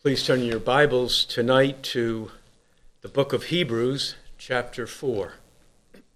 [0.00, 2.30] Please turn your Bibles tonight to
[3.00, 5.32] the book of Hebrews, chapter 4.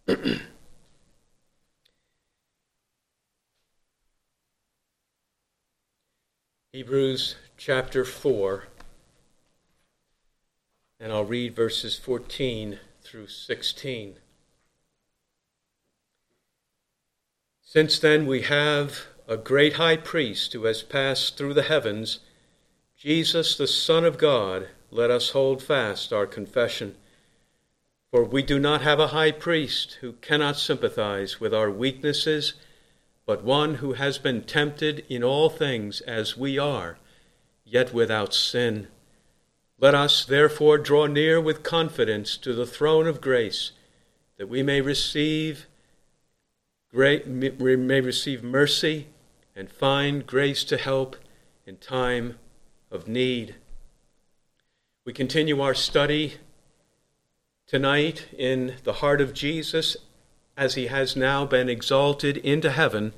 [6.73, 8.69] Hebrews chapter 4,
[11.01, 14.15] and I'll read verses 14 through 16.
[17.65, 22.21] Since then we have a great high priest who has passed through the heavens
[23.03, 26.95] Jesus, the Son of God, let us hold fast our confession.
[28.13, 32.55] For we do not have a high priest who cannot sympathize with our weaknesses,
[33.27, 36.97] but one who has been tempted in all things as we are,
[37.65, 38.87] yet without sin.
[39.81, 43.73] Let us therefore draw near with confidence to the throne of grace,
[44.37, 45.67] that we may receive
[46.89, 49.09] great, may receive mercy
[49.57, 51.17] and find grace to help
[51.67, 52.39] in time
[52.93, 53.55] of need.
[55.05, 56.35] We continue our study
[57.67, 59.97] tonight in the heart of Jesus
[60.57, 63.15] as he has now been exalted into heaven,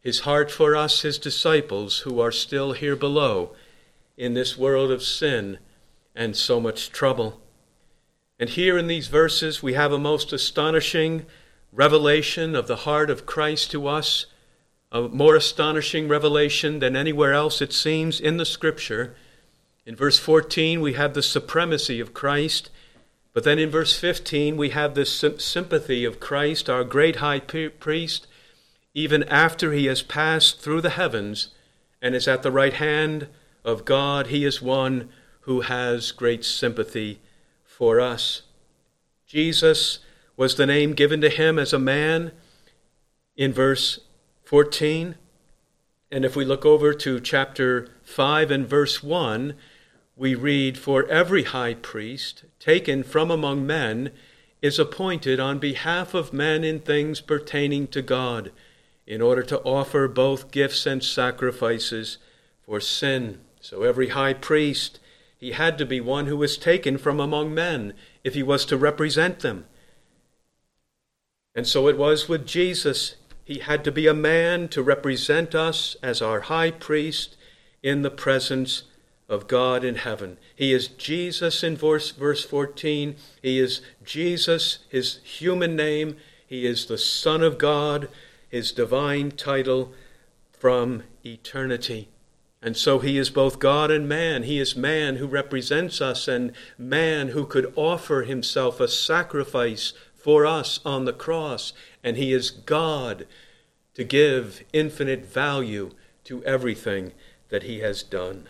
[0.00, 3.54] his heart for us, his disciples, who are still here below
[4.16, 5.58] in this world of sin
[6.14, 7.40] and so much trouble.
[8.40, 11.24] And here in these verses, we have a most astonishing
[11.72, 14.26] revelation of the heart of Christ to us
[14.90, 19.14] a more astonishing revelation than anywhere else, it seems, in the Scripture.
[19.84, 22.70] In verse 14, we have the supremacy of Christ.
[23.34, 28.26] But then in verse 15, we have the sympathy of Christ, our great high priest,
[28.94, 31.48] even after he has passed through the heavens
[32.00, 33.28] and is at the right hand
[33.64, 34.28] of God.
[34.28, 35.10] He is one
[35.42, 37.20] who has great sympathy
[37.64, 38.42] for us.
[39.26, 39.98] Jesus
[40.36, 42.32] was the name given to him as a man
[43.36, 44.00] in verse
[44.48, 45.16] 14.
[46.10, 49.52] And if we look over to chapter 5 and verse 1,
[50.16, 54.10] we read, For every high priest taken from among men
[54.62, 58.50] is appointed on behalf of men in things pertaining to God,
[59.06, 62.16] in order to offer both gifts and sacrifices
[62.62, 63.40] for sin.
[63.60, 64.98] So every high priest,
[65.36, 67.92] he had to be one who was taken from among men
[68.24, 69.66] if he was to represent them.
[71.54, 73.16] And so it was with Jesus.
[73.48, 77.34] He had to be a man to represent us as our high priest
[77.82, 78.82] in the presence
[79.26, 80.36] of God in heaven.
[80.54, 83.16] He is Jesus in verse, verse 14.
[83.40, 86.18] He is Jesus, his human name.
[86.46, 88.10] He is the Son of God,
[88.50, 89.94] his divine title
[90.52, 92.10] from eternity.
[92.60, 94.42] And so he is both God and man.
[94.42, 100.44] He is man who represents us and man who could offer himself a sacrifice for
[100.44, 101.72] us on the cross,
[102.02, 103.26] and He is God
[103.94, 105.90] to give infinite value
[106.24, 107.12] to everything
[107.48, 108.48] that He has done.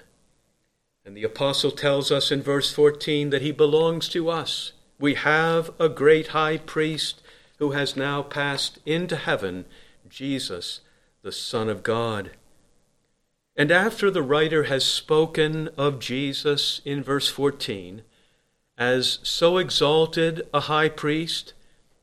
[1.05, 4.73] And the Apostle tells us in verse 14 that He belongs to us.
[4.99, 7.23] We have a great high priest
[7.59, 9.65] who has now passed into heaven,
[10.09, 10.81] Jesus,
[11.23, 12.33] the Son of God.
[13.57, 18.03] And after the writer has spoken of Jesus in verse 14
[18.77, 21.53] as so exalted a high priest,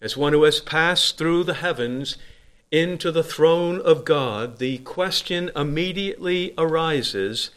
[0.06, 2.16] as one who has passed through the heavens
[2.72, 7.50] into the throne of God, the question immediately arises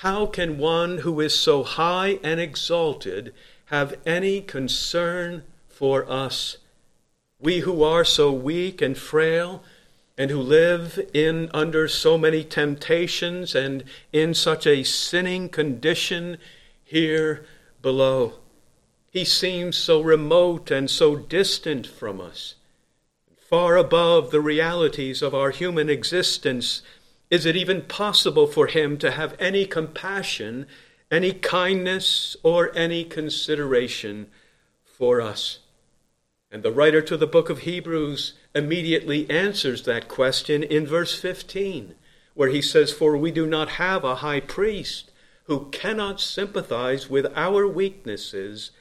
[0.00, 3.32] how can one who is so high and exalted
[3.66, 6.58] have any concern for us?
[7.40, 9.64] We who are so weak and frail,
[10.18, 13.82] and who live in under so many temptations and
[14.12, 16.36] in such a sinning condition
[16.84, 17.46] here
[17.80, 18.34] below.
[19.16, 22.56] He seems so remote and so distant from us.
[23.48, 26.82] Far above the realities of our human existence,
[27.30, 30.66] is it even possible for him to have any compassion,
[31.10, 34.26] any kindness, or any consideration
[34.84, 35.60] for us?
[36.50, 41.94] And the writer to the book of Hebrews immediately answers that question in verse 15,
[42.34, 45.10] where he says, For we do not have a high priest
[45.44, 48.72] who cannot sympathize with our weaknesses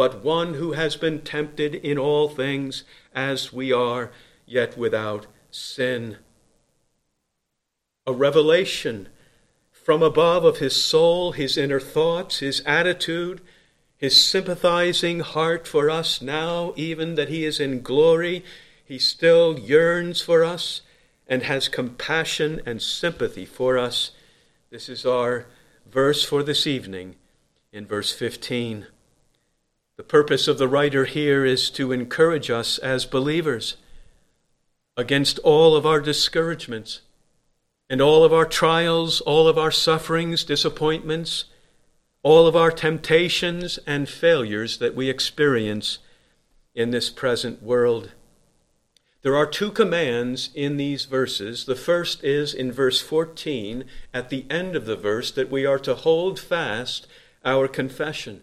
[0.00, 4.10] but one who has been tempted in all things as we are,
[4.46, 6.16] yet without sin.
[8.06, 9.10] A revelation
[9.70, 13.42] from above of his soul, his inner thoughts, his attitude,
[13.98, 18.42] his sympathizing heart for us now, even that he is in glory,
[18.82, 20.80] he still yearns for us
[21.26, 24.12] and has compassion and sympathy for us.
[24.70, 25.44] This is our
[25.84, 27.16] verse for this evening
[27.70, 28.86] in verse 15.
[30.00, 33.76] The purpose of the writer here is to encourage us as believers
[34.96, 37.02] against all of our discouragements
[37.90, 41.44] and all of our trials, all of our sufferings, disappointments,
[42.22, 45.98] all of our temptations and failures that we experience
[46.74, 48.12] in this present world.
[49.20, 51.66] There are two commands in these verses.
[51.66, 55.80] The first is in verse 14, at the end of the verse, that we are
[55.80, 57.06] to hold fast
[57.44, 58.40] our confession.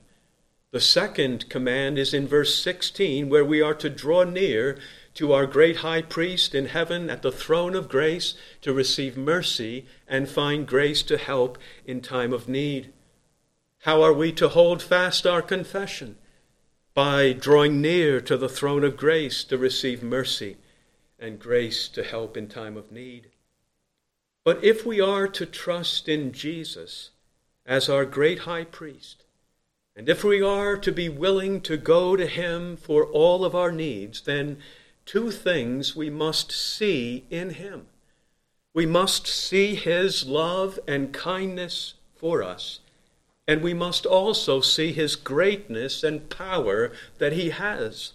[0.72, 4.78] The second command is in verse 16, where we are to draw near
[5.14, 9.86] to our great high priest in heaven at the throne of grace to receive mercy
[10.08, 12.92] and find grace to help in time of need.
[13.84, 16.18] How are we to hold fast our confession?
[16.94, 20.58] By drawing near to the throne of grace to receive mercy
[21.18, 23.32] and grace to help in time of need.
[24.44, 27.12] But if we are to trust in Jesus
[27.66, 29.24] as our great high priest,
[29.98, 33.72] and if we are to be willing to go to him for all of our
[33.72, 34.60] needs, then
[35.08, 37.88] two things we must see in him.
[38.76, 42.80] We must see his love and kindness for us,
[43.48, 48.14] and we must also see his greatness and power that he has.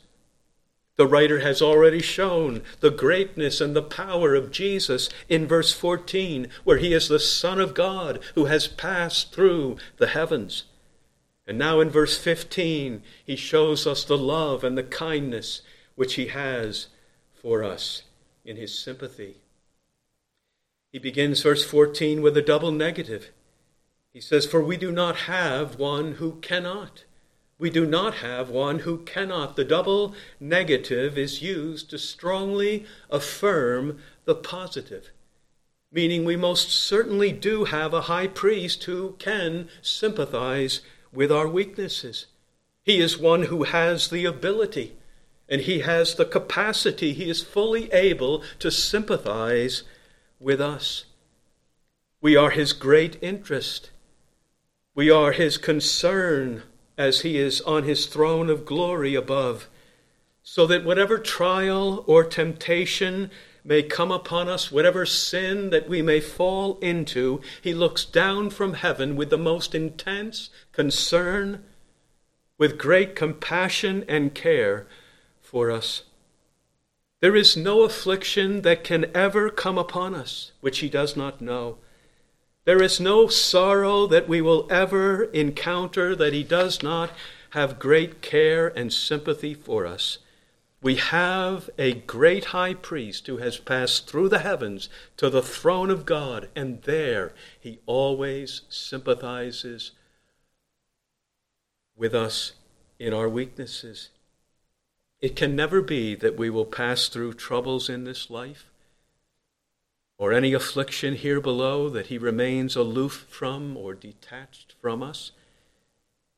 [0.94, 6.46] The writer has already shown the greatness and the power of Jesus in verse 14,
[6.62, 10.62] where he is the Son of God who has passed through the heavens.
[11.52, 15.60] And now in verse 15, he shows us the love and the kindness
[15.96, 16.86] which he has
[17.34, 18.04] for us
[18.42, 19.42] in his sympathy.
[20.92, 23.32] He begins verse 14 with a double negative.
[24.14, 27.04] He says, For we do not have one who cannot.
[27.58, 29.54] We do not have one who cannot.
[29.54, 35.10] The double negative is used to strongly affirm the positive,
[35.92, 40.80] meaning we most certainly do have a high priest who can sympathize
[41.12, 42.26] with our weaknesses.
[42.82, 44.96] He is one who has the ability
[45.48, 47.12] and he has the capacity.
[47.12, 49.82] He is fully able to sympathize
[50.40, 51.04] with us.
[52.20, 53.90] We are his great interest.
[54.94, 56.62] We are his concern
[56.96, 59.68] as he is on his throne of glory above,
[60.42, 63.30] so that whatever trial or temptation
[63.64, 68.74] may come upon us, whatever sin that we may fall into, he looks down from
[68.74, 71.64] heaven with the most intense concern,
[72.58, 74.86] with great compassion and care
[75.40, 76.02] for us.
[77.20, 81.78] There is no affliction that can ever come upon us which he does not know.
[82.64, 87.10] There is no sorrow that we will ever encounter that He does not
[87.50, 90.18] have great care and sympathy for us.
[90.82, 95.90] We have a great high priest who has passed through the heavens to the throne
[95.90, 99.92] of God, and there he always sympathizes
[101.96, 102.54] with us
[102.98, 104.08] in our weaknesses.
[105.20, 108.68] It can never be that we will pass through troubles in this life
[110.18, 115.30] or any affliction here below that he remains aloof from or detached from us.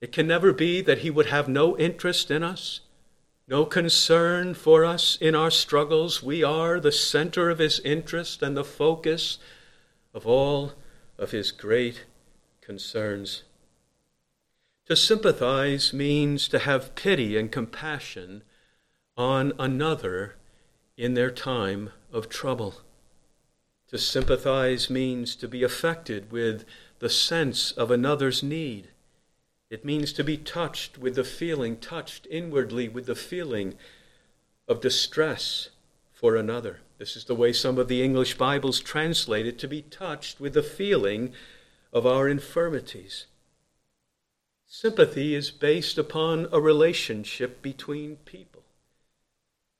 [0.02, 2.80] It can never be that he would have no interest in us,
[3.46, 6.22] no concern for us in our struggles.
[6.22, 9.38] We are the center of his interest and the focus
[10.14, 10.72] of all
[11.18, 12.04] of his great
[12.60, 13.42] concerns.
[14.86, 18.42] To sympathize means to have pity and compassion
[19.16, 20.36] on another
[20.96, 22.76] in their time of trouble.
[23.88, 26.64] To sympathize means to be affected with
[26.98, 28.88] the sense of another's need.
[29.70, 33.74] It means to be touched with the feeling, touched inwardly with the feeling
[34.68, 35.70] of distress
[36.12, 36.80] for another.
[36.98, 40.54] This is the way some of the English Bibles translate it to be touched with
[40.54, 41.32] the feeling
[41.92, 43.26] of our infirmities.
[44.66, 48.62] Sympathy is based upon a relationship between people,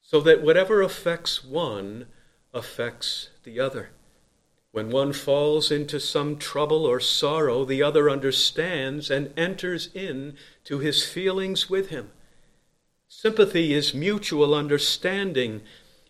[0.02, 2.06] so that whatever affects one
[2.52, 3.90] affects the other.
[4.74, 10.80] When one falls into some trouble or sorrow, the other understands and enters in to
[10.80, 12.10] his feelings with him.
[13.06, 15.60] Sympathy is mutual understanding.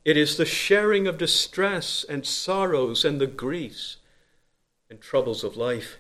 [0.03, 3.99] It is the sharing of distress and sorrows and the griefs
[4.89, 5.99] and troubles of life.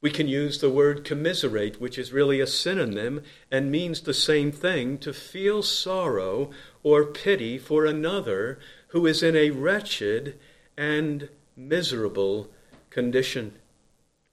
[0.00, 4.50] We can use the word commiserate, which is really a synonym and means the same
[4.50, 6.50] thing to feel sorrow
[6.82, 8.58] or pity for another
[8.88, 10.36] who is in a wretched
[10.76, 11.28] and
[11.68, 12.48] miserable
[12.90, 13.52] condition.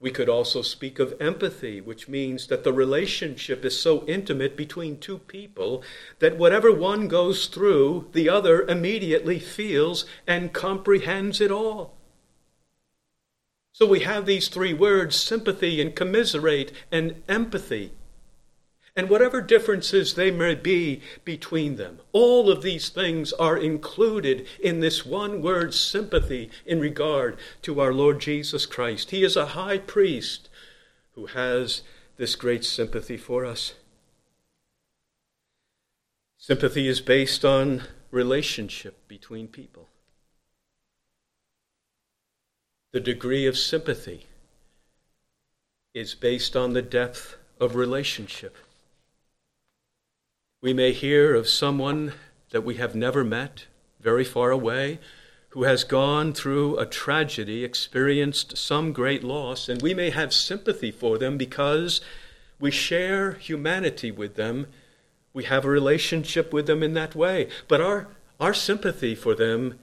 [0.00, 4.98] We could also speak of empathy, which means that the relationship is so intimate between
[4.98, 5.82] two people
[6.20, 11.96] that whatever one goes through, the other immediately feels and comprehends it all.
[13.72, 17.92] So we have these three words sympathy and commiserate and empathy
[18.98, 22.00] and whatever differences they may be between them.
[22.10, 27.94] All of these things are included in this one word sympathy in regard to our
[27.94, 29.12] Lord Jesus Christ.
[29.12, 30.48] He is a high priest
[31.14, 31.82] who has
[32.16, 33.74] this great sympathy for us.
[36.36, 39.86] Sympathy is based on relationship between people.
[42.90, 44.26] The degree of sympathy
[45.94, 48.56] is based on the depth of relationship.
[50.60, 52.14] We may hear of someone
[52.50, 53.66] that we have never met,
[54.00, 54.98] very far away,
[55.50, 60.90] who has gone through a tragedy, experienced some great loss, and we may have sympathy
[60.90, 62.00] for them because
[62.58, 64.66] we share humanity with them.
[65.32, 67.48] We have a relationship with them in that way.
[67.68, 68.08] But our,
[68.40, 69.78] our sympathy for them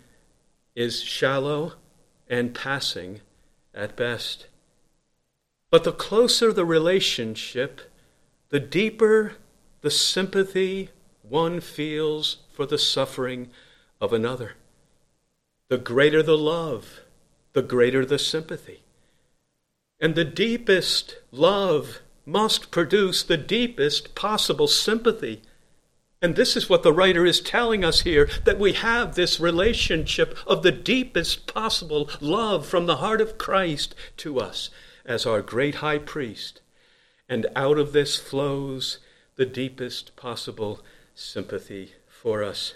[0.76, 1.76] is shallow
[2.30, 3.22] and passing
[3.74, 4.48] at best.
[5.70, 7.80] But the closer the relationship,
[8.50, 9.36] the deeper
[9.86, 10.90] the sympathy
[11.22, 13.52] one feels for the suffering
[14.02, 14.54] of another.
[15.70, 17.02] The greater the love,
[17.54, 18.82] the greater the sympathy.
[20.00, 25.44] And the deepest love must produce the deepest possible sympathy.
[26.20, 30.36] And this is what the writer is telling us here that we have this relationship
[30.48, 34.72] of the deepest possible love from the heart of Christ to us
[35.06, 36.62] as our great high priest.
[37.30, 38.98] And out of this flows
[39.36, 40.82] the deepest possible
[41.14, 42.76] sympathy for us.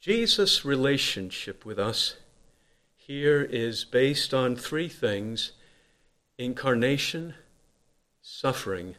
[0.00, 2.16] Jesus' relationship with us
[2.96, 5.52] here is based on three things
[6.38, 7.34] incarnation,
[8.22, 8.94] suffering,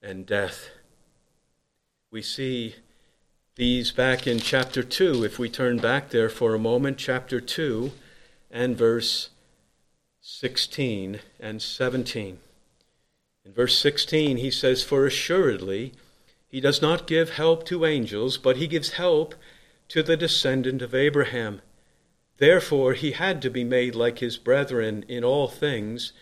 [0.00, 0.70] and death.
[2.10, 2.76] We see
[3.56, 5.24] these back in chapter 2.
[5.24, 7.92] If we turn back there for a moment, chapter 2
[8.50, 9.28] and verse
[10.22, 12.38] 16 and 17.
[13.48, 15.94] In verse 16, he says, For assuredly
[16.48, 19.34] he does not give help to angels, but he gives help
[19.88, 21.62] to the descendant of Abraham.
[22.36, 26.12] Therefore he had to be made like his brethren in all things,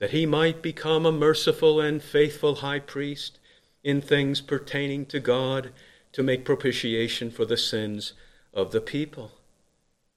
[0.00, 3.38] that he might become a merciful and faithful high priest
[3.82, 5.70] in things pertaining to God,
[6.12, 8.12] to make propitiation for the sins
[8.52, 9.32] of the people.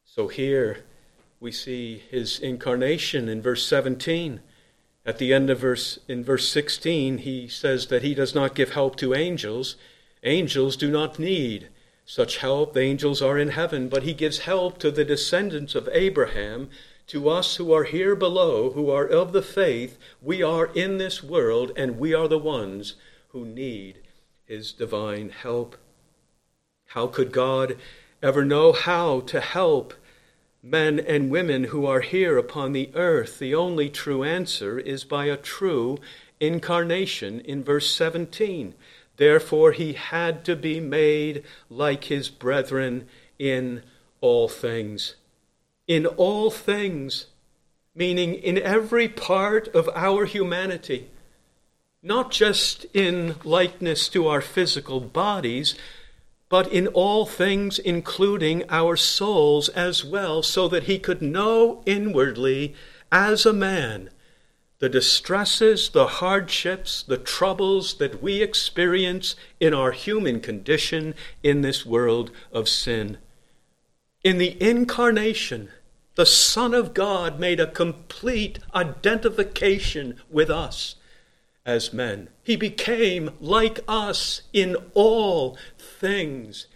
[0.04, 0.84] So here
[1.40, 4.42] we see his incarnation in verse 17
[5.10, 8.74] at the end of verse in verse 16 he says that he does not give
[8.74, 9.76] help to angels.
[10.24, 11.70] Angels do not need
[12.06, 12.76] such help.
[12.76, 16.70] The angels are in heaven, but he gives help to the descendants of Abraham,
[17.08, 19.98] to us who are here below, who are of the faith.
[20.22, 22.94] We are in this world and we are the ones
[23.30, 24.02] who need
[24.46, 25.76] his divine help.
[26.90, 27.78] How could God
[28.22, 29.96] ever know how to help
[30.62, 35.26] men and women who are here upon the earth, the only true answer is by
[35.26, 35.98] a true
[36.40, 38.74] incarnation in verse 17.
[39.18, 43.84] Therefore, he had to be made like his brethren in
[44.22, 45.16] all things.
[45.88, 47.28] In all things,
[47.96, 51.10] meaning in every part of our humanity,
[52.02, 55.76] not just in likeness to our physical bodies,
[56.50, 62.74] but in all things, including our souls as well, so that he could know inwardly
[63.12, 64.10] as a man
[64.80, 71.14] the distresses, the hardships, the troubles that we experience in our human condition
[71.44, 73.18] in this world of sin.
[74.24, 75.70] In the incarnation,
[76.16, 80.96] the Son of God made a complete identification with us
[81.66, 82.30] as men.
[82.42, 85.58] He became like us in all
[86.00, 86.68] things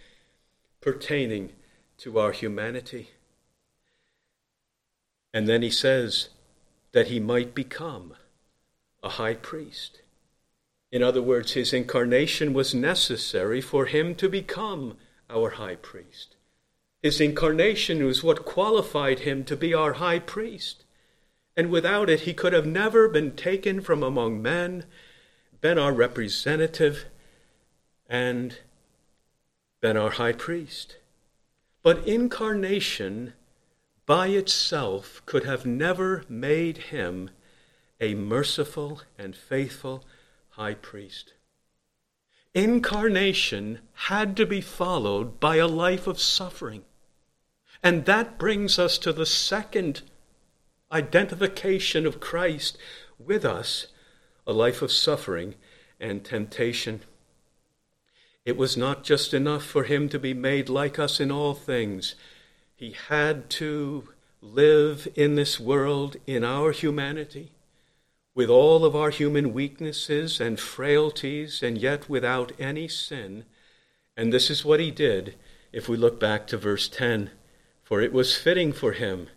[0.80, 1.52] pertaining
[1.98, 3.10] to our humanity.
[5.32, 6.28] And then he says
[6.92, 8.14] that he might become
[9.02, 10.02] a high priest.
[10.92, 14.96] In other words, his incarnation was necessary for him to become
[15.28, 16.36] our high priest.
[17.02, 20.84] His incarnation was what qualified him to be our high priest.
[21.56, 24.84] And without it, he could have never been taken from among men,
[25.60, 27.06] been our representative,
[28.08, 28.58] and
[29.84, 30.96] than our high priest.
[31.82, 33.34] But incarnation
[34.06, 37.28] by itself could have never made him
[38.00, 40.02] a merciful and faithful
[40.52, 41.34] high priest.
[42.54, 46.84] Incarnation had to be followed by a life of suffering.
[47.82, 50.00] And that brings us to the second
[50.90, 52.78] identification of Christ
[53.18, 53.88] with us
[54.46, 55.56] a life of suffering
[56.00, 57.02] and temptation.
[58.44, 62.14] It was not just enough for him to be made like us in all things.
[62.76, 64.08] He had to
[64.42, 67.52] live in this world in our humanity,
[68.34, 73.44] with all of our human weaknesses and frailties, and yet without any sin.
[74.16, 75.36] And this is what he did
[75.72, 77.30] if we look back to verse 10.
[77.82, 79.28] For it was fitting for him,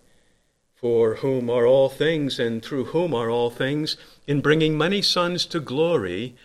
[0.75, 3.95] for whom are all things and through whom are all things,
[4.27, 6.35] in bringing many sons to glory,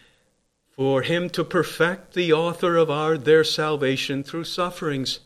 [0.82, 5.20] for him to perfect the author of our their salvation through sufferings.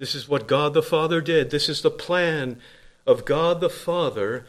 [0.00, 1.50] This is what God the Father did.
[1.50, 2.58] This is the plan
[3.06, 4.44] of God the Father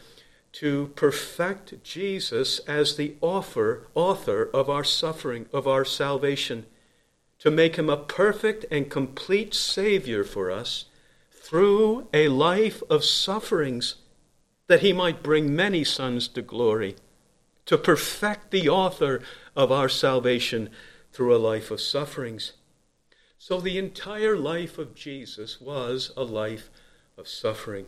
[0.53, 6.65] to perfect Jesus as the author, author of our suffering, of our salvation,
[7.37, 10.85] to make him a perfect and complete Savior for us
[11.31, 13.97] through a life of sufferings,
[14.65, 16.95] that he might bring many sons to glory,
[17.65, 19.21] to perfect the author
[19.55, 20.69] of our salvation
[21.11, 22.53] through a life of sufferings.
[23.37, 26.69] So the entire life of Jesus was a life
[27.17, 27.87] of suffering.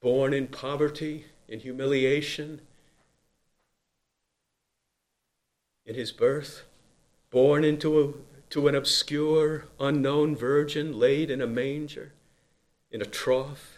[0.00, 2.60] Born in poverty, in humiliation,
[5.84, 6.64] in his birth,
[7.30, 8.12] born into a
[8.50, 12.12] to an obscure, unknown virgin laid in a manger,
[12.90, 13.75] in a trough.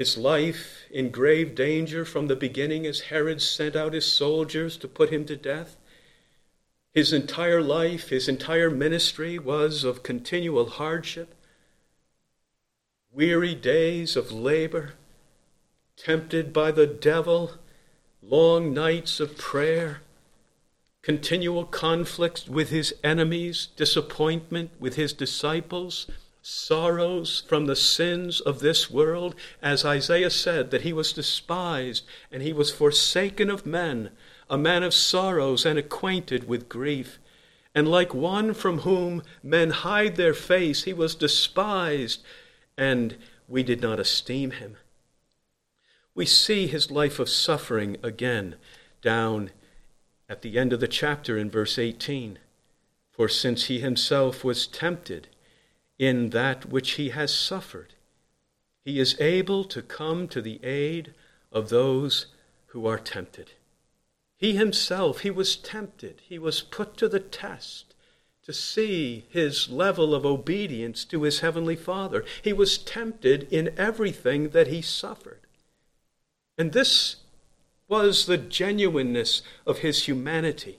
[0.00, 4.88] His life in grave danger from the beginning as Herod sent out his soldiers to
[4.88, 5.76] put him to death.
[6.94, 11.34] His entire life, his entire ministry was of continual hardship,
[13.12, 14.94] weary days of labor,
[15.98, 17.58] tempted by the devil,
[18.22, 20.00] long nights of prayer
[21.02, 26.06] continual conflicts with his enemies, disappointment with his disciples,
[26.42, 32.42] sorrows from the sins of this world, as Isaiah said, that he was despised and
[32.42, 34.10] he was forsaken of men,
[34.48, 37.18] a man of sorrows and acquainted with grief.
[37.74, 42.22] And like one from whom men hide their face, he was despised,
[42.76, 43.16] and
[43.46, 44.76] we did not esteem him.
[46.14, 48.56] We see his life of suffering again
[49.02, 49.50] down
[50.28, 52.38] at the end of the chapter in verse 18.
[53.10, 55.28] For since he himself was tempted
[56.00, 57.92] in that which he has suffered,
[58.82, 61.12] he is able to come to the aid
[61.52, 62.28] of those
[62.68, 63.50] who are tempted.
[64.38, 67.94] He himself, he was tempted, he was put to the test
[68.44, 72.24] to see his level of obedience to his heavenly Father.
[72.40, 75.42] He was tempted in everything that he suffered.
[76.56, 77.16] And this
[77.88, 80.78] was the genuineness of his humanity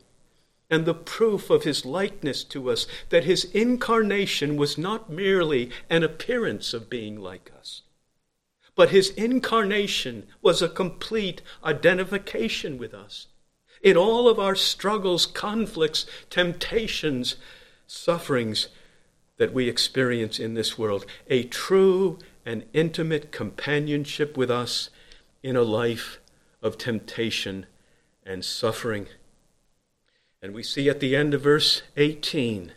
[0.71, 6.01] and the proof of his likeness to us that his incarnation was not merely an
[6.01, 7.81] appearance of being like us,
[8.73, 13.27] but his incarnation was a complete identification with us.
[13.83, 17.35] In all of our struggles, conflicts, temptations,
[17.85, 18.69] sufferings
[19.37, 24.89] that we experience in this world, a true and intimate companionship with us
[25.43, 26.19] in a life
[26.61, 27.65] of temptation
[28.23, 29.07] and suffering.
[30.41, 32.71] And we see at the end of verse 18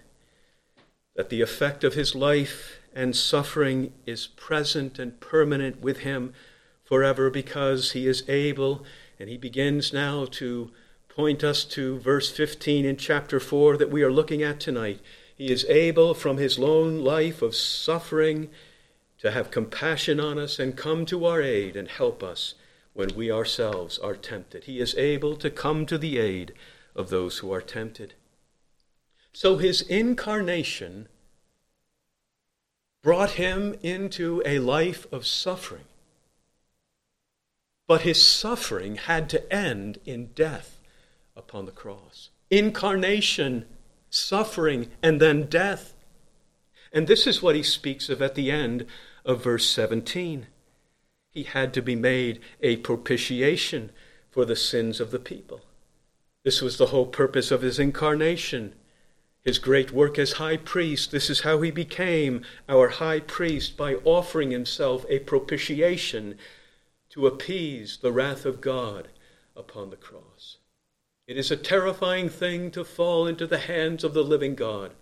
[1.16, 6.34] that the effect of his life and suffering is present and permanent with him
[6.84, 8.84] forever because he is able,
[9.18, 10.70] and he begins now to
[11.08, 15.00] point us to verse 15 in chapter 4 that we are looking at tonight.
[15.34, 18.50] He is able from his lone life of suffering
[19.20, 22.54] to have compassion on us and come to our aid and help us
[22.92, 24.64] when we ourselves are tempted.
[24.64, 26.52] He is able to come to the aid
[26.94, 28.14] of those who are tempted.
[29.32, 31.08] So his incarnation
[33.02, 35.84] brought him into a life of suffering.
[37.86, 40.80] But his suffering had to end in death
[41.36, 42.30] upon the cross.
[42.50, 43.66] Incarnation,
[44.08, 45.94] suffering, and then death.
[46.92, 48.86] And this is what he speaks of at the end
[49.24, 50.46] of verse 17
[51.34, 53.90] he had to be made a propitiation
[54.30, 55.62] for the sins of the people.
[56.44, 58.74] This was the whole purpose of his incarnation.
[59.42, 63.96] His great work as high priest, this is how he became our high priest by
[64.04, 66.38] offering himself a propitiation
[67.10, 69.08] to appease the wrath of God
[69.56, 70.58] upon the cross.
[71.26, 74.92] It is a terrifying thing to fall into the hands of the living God.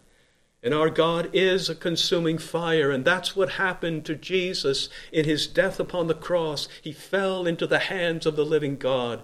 [0.62, 2.90] And our God is a consuming fire.
[2.90, 6.68] And that's what happened to Jesus in his death upon the cross.
[6.80, 9.22] He fell into the hands of the living God.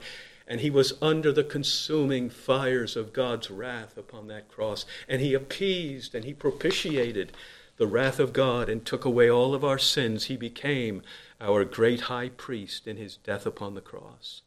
[0.48, 4.84] And he was under the consuming fires of God's wrath upon that cross.
[5.06, 7.32] And he appeased and he propitiated
[7.76, 10.24] the wrath of God and took away all of our sins.
[10.24, 11.02] He became
[11.40, 14.42] our great high priest in his death upon the cross.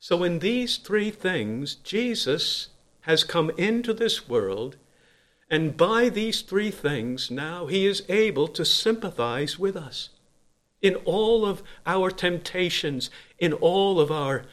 [0.00, 2.68] So, in these three things, Jesus
[3.02, 4.76] has come into this world
[5.50, 10.10] and by these three things, now he is able to sympathize with us
[10.82, 14.44] in all of our temptations, in all of our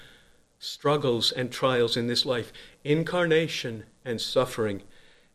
[0.59, 2.51] struggles and trials in this life,
[2.83, 4.81] incarnation and suffering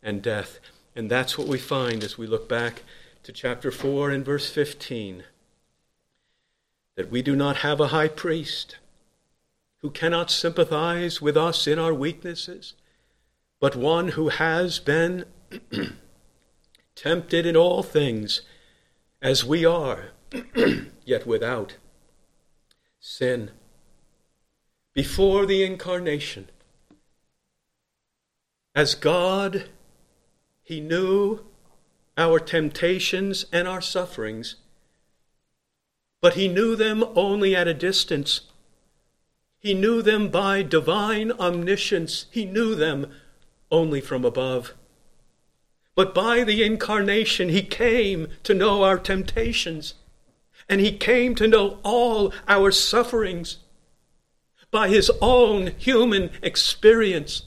[0.03, 0.59] and death.
[0.95, 2.83] And that's what we find as we look back
[3.23, 5.23] to chapter 4 and verse 15.
[6.95, 8.77] that we do not have a high priest
[9.77, 12.73] who cannot sympathize with us in our weaknesses,
[13.59, 15.25] but one who has been
[16.95, 18.41] tempted in all things
[19.21, 20.09] as we are,
[21.05, 21.77] yet without
[22.99, 23.51] sin.
[24.93, 26.49] Before the incarnation,
[28.75, 29.69] as God,
[30.63, 31.45] He knew
[32.17, 34.55] our temptations and our sufferings,
[36.21, 38.41] but He knew them only at a distance.
[39.59, 42.25] He knew them by divine omniscience.
[42.29, 43.11] He knew them
[43.71, 44.73] only from above.
[45.95, 49.93] But by the incarnation, He came to know our temptations,
[50.67, 53.57] and He came to know all our sufferings
[54.71, 57.43] by His own human experience.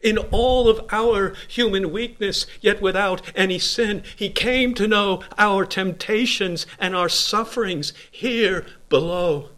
[0.00, 5.66] In all of our human weakness, yet without any sin, He came to know our
[5.66, 9.50] temptations and our sufferings here below.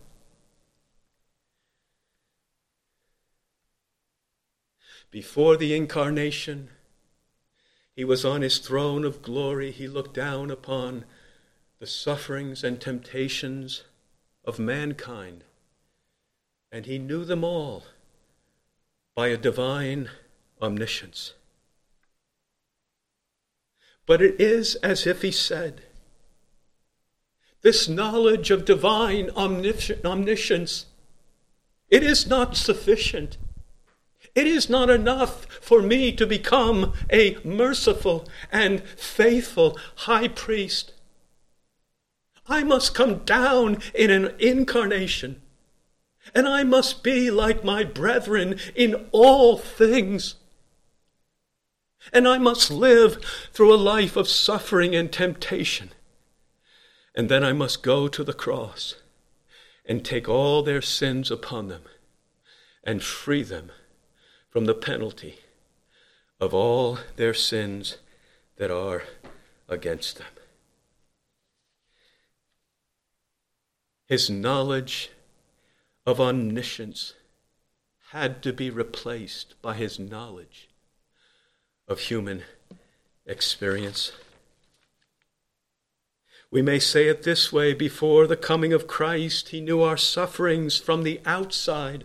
[5.14, 6.70] Before the incarnation,
[7.94, 9.70] he was on his throne of glory.
[9.70, 11.04] He looked down upon
[11.78, 13.84] the sufferings and temptations
[14.44, 15.44] of mankind,
[16.74, 17.84] and he knew them all
[19.14, 20.10] by a divine
[20.60, 21.32] omniscience.
[24.06, 25.82] But it is as if he said,
[27.62, 30.86] This knowledge of divine omniscience,
[31.90, 33.38] it is not sufficient.
[34.34, 40.92] It is not enough for me to become a merciful and faithful high priest.
[42.48, 45.40] I must come down in an incarnation,
[46.34, 50.34] and I must be like my brethren in all things.
[52.12, 55.90] And I must live through a life of suffering and temptation.
[57.14, 58.96] And then I must go to the cross
[59.86, 61.82] and take all their sins upon them
[62.82, 63.70] and free them
[64.50, 65.38] from the penalty
[66.40, 67.98] of all their sins
[68.56, 69.04] that are
[69.68, 70.26] against them.
[74.06, 75.10] His knowledge
[76.06, 77.14] of omniscience
[78.10, 80.68] had to be replaced by his knowledge
[81.88, 82.42] of human
[83.26, 84.12] experience.
[86.50, 90.78] We may say it this way before the coming of Christ, he knew our sufferings
[90.78, 92.04] from the outside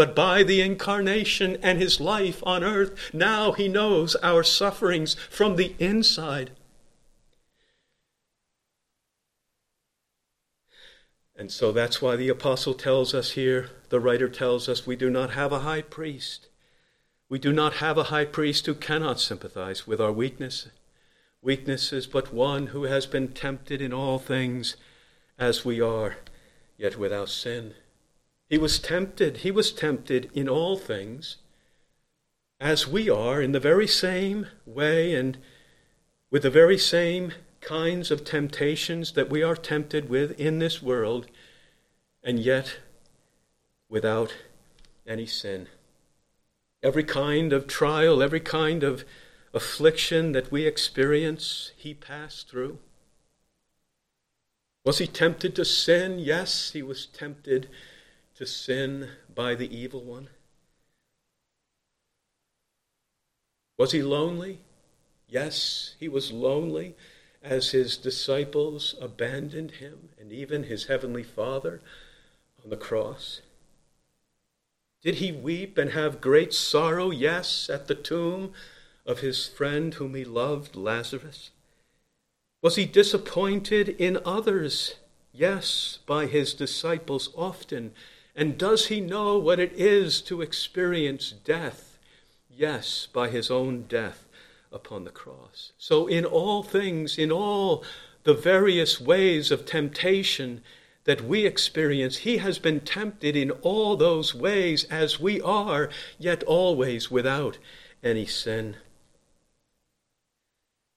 [0.00, 5.56] but by the incarnation and his life on earth, now he knows our sufferings from
[5.56, 6.52] the inside.
[11.40, 15.08] And so that's why the apostle tells us here, the writer tells us, we do
[15.08, 16.48] not have a high priest.
[17.30, 20.68] We do not have a high priest who cannot sympathize with our weakness.
[21.40, 24.76] Weaknesses, but one who has been tempted in all things
[25.38, 26.18] as we are,
[26.76, 27.72] yet without sin.
[28.50, 29.38] He was tempted.
[29.38, 31.38] He was tempted in all things,
[32.60, 35.38] as we are, in the very same way and
[36.30, 41.26] with the very same kinds of temptations that we are tempted with in this world,
[42.22, 42.78] and yet
[43.88, 44.34] without
[45.06, 45.68] any sin.
[46.82, 49.04] Every kind of trial, every kind of
[49.52, 52.78] affliction that we experience, he passed through.
[54.84, 56.18] Was he tempted to sin?
[56.18, 57.68] Yes, he was tempted
[58.36, 60.28] to sin by the evil one?
[63.76, 64.60] Was he lonely?
[65.28, 66.94] Yes, he was lonely
[67.42, 71.80] as his disciples abandoned him and even his heavenly Father
[72.62, 73.40] on the cross.
[75.02, 77.10] Did he weep and have great sorrow?
[77.10, 78.52] Yes, at the tomb
[79.06, 81.50] of his friend whom he loved, Lazarus.
[82.60, 84.96] Was he disappointed in others?
[85.32, 87.92] Yes, by his disciples often
[88.34, 91.98] and does he know what it is to experience death?
[92.48, 94.26] Yes, by his own death
[94.72, 95.72] upon the cross.
[95.78, 97.84] So, in all things, in all
[98.24, 100.62] the various ways of temptation
[101.04, 106.42] that we experience, he has been tempted in all those ways as we are, yet
[106.44, 107.58] always without
[108.02, 108.76] any sin.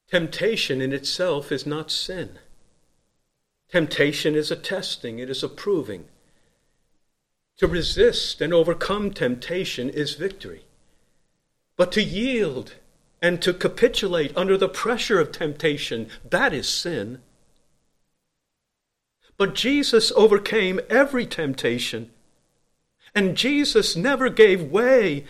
[0.09, 2.37] Temptation in itself is not sin.
[3.71, 6.05] Temptation is a testing, it is a proving.
[7.57, 10.65] To resist and overcome temptation is victory.
[11.75, 12.75] But to yield
[13.23, 17.21] and to capitulate under the pressure of temptation, that is sin.
[19.37, 22.11] But Jesus overcame every temptation,
[23.15, 25.23] and Jesus never gave way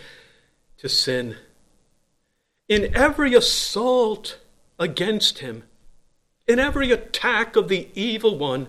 [0.78, 1.36] to sin.
[2.68, 4.40] In every assault
[4.76, 5.62] against him,
[6.48, 8.66] in every attack of the evil one,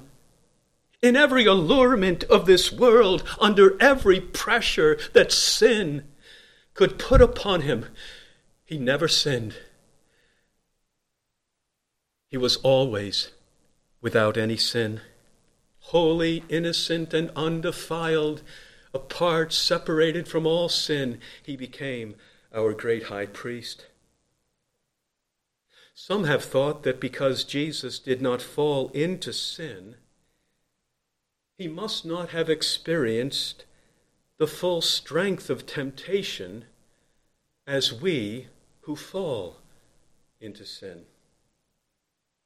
[1.02, 6.04] in every allurement of this world, under every pressure that sin
[6.76, 7.88] could put upon him,
[8.66, 9.56] he never sinned.
[12.30, 13.32] He was always
[14.02, 15.02] without any sin,
[15.80, 18.42] holy, innocent, and undefiled,
[18.94, 21.20] apart, separated from all sin.
[21.44, 22.16] He became
[22.54, 23.86] our great high priest.
[25.94, 29.96] Some have thought that because Jesus did not fall into sin,
[31.58, 33.64] he must not have experienced
[34.38, 36.66] the full strength of temptation
[37.66, 38.48] as we
[38.86, 39.58] who fall
[40.40, 41.02] into sin.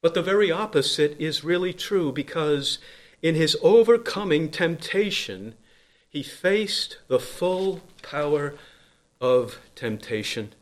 [0.02, 2.80] But the very opposite is really true because
[3.22, 5.56] in his overcoming temptation,
[6.10, 8.56] he faced the full power
[9.20, 10.54] of temptation.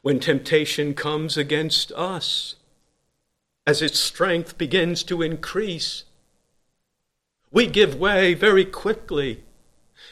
[0.00, 2.54] When temptation comes against us,
[3.66, 6.04] as its strength begins to increase,
[7.50, 9.44] we give way very quickly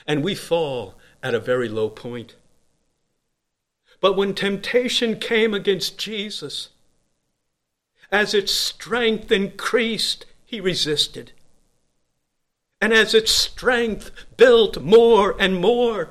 [0.07, 2.35] and we fall at a very low point.
[4.00, 6.70] But when temptation came against Jesus,
[8.12, 11.32] as its strength increased, he resisted.
[12.80, 16.11] And as its strength built more and more,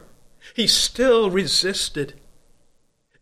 [0.54, 2.14] he still resisted.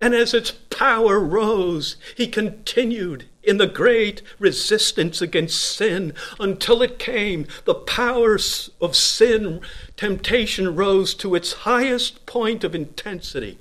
[0.02, 7.00] And as its power rose, he continued in the great resistance against sin until it
[7.00, 7.48] came.
[7.66, 9.62] The powers of sin,
[9.96, 13.60] temptation rose to its highest point of intensity.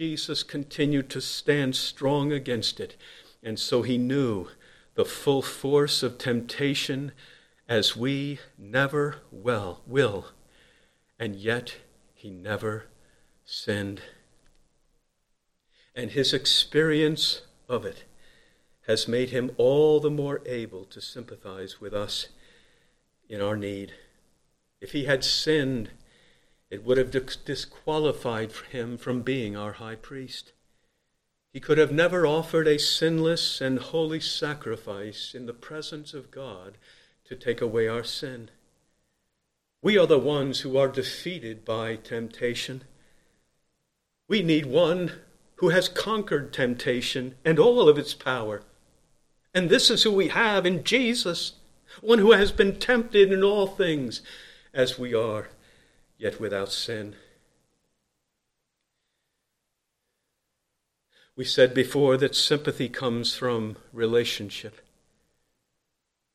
[0.00, 2.96] Jesus continued to stand strong against it.
[3.42, 4.48] And so he knew
[4.94, 7.12] the full force of temptation
[7.68, 10.28] as we never well will.
[11.18, 11.76] And yet
[12.14, 12.86] he never
[13.44, 14.00] sinned.
[15.94, 18.04] And his experience of it
[18.86, 22.28] has made him all the more able to sympathize with us
[23.28, 23.92] in our need.
[24.80, 25.90] If he had sinned,
[26.70, 30.52] it would have disqualified him from being our high priest.
[31.52, 36.78] He could have never offered a sinless and holy sacrifice in the presence of God
[37.24, 38.50] to take away our sin.
[39.82, 42.82] We are the ones who are defeated by temptation.
[44.28, 45.12] We need one
[45.56, 48.62] who has conquered temptation and all of its power.
[49.52, 51.54] And this is who we have in Jesus,
[52.00, 54.22] one who has been tempted in all things
[54.72, 55.48] as we are,
[56.20, 57.16] yet without sin.
[61.34, 64.82] We said before that sympathy comes from relationship.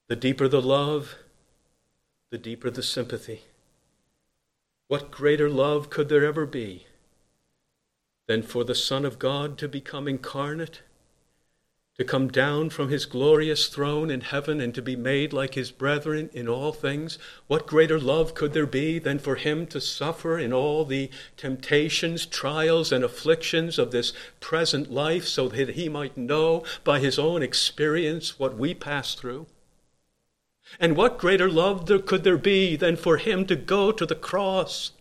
[0.07, 1.15] The deeper the love,
[2.31, 3.43] the deeper the sympathy.
[4.87, 6.87] What greater love could there ever be
[8.27, 10.81] than for the Son of God to become incarnate?
[11.97, 15.71] To come down from his glorious throne in heaven and to be made like his
[15.71, 20.37] brethren in all things, what greater love could there be than for him to suffer
[20.37, 26.17] in all the temptations, trials, and afflictions of this present life so that he might
[26.17, 29.45] know by his own experience what we pass through?
[30.79, 34.15] And what greater love there could there be than for him to go to the
[34.15, 34.91] cross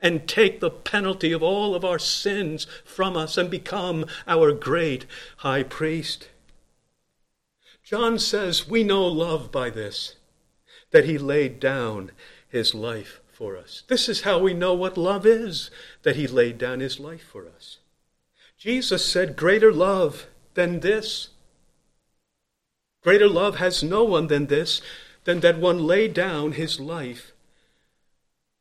[0.00, 5.06] and take the penalty of all of our sins from us and become our great
[5.38, 6.28] high priest.
[7.82, 10.16] John says we know love by this,
[10.90, 12.10] that he laid down
[12.48, 13.82] his life for us.
[13.88, 15.70] This is how we know what love is,
[16.02, 17.78] that he laid down his life for us.
[18.58, 21.28] Jesus said, Greater love than this.
[23.02, 24.82] Greater love has no one than this,
[25.24, 27.32] than that one lay down his life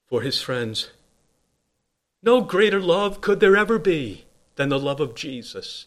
[0.07, 0.91] for his friends.
[2.27, 4.25] No greater love could there ever be
[4.57, 5.85] than the love of Jesus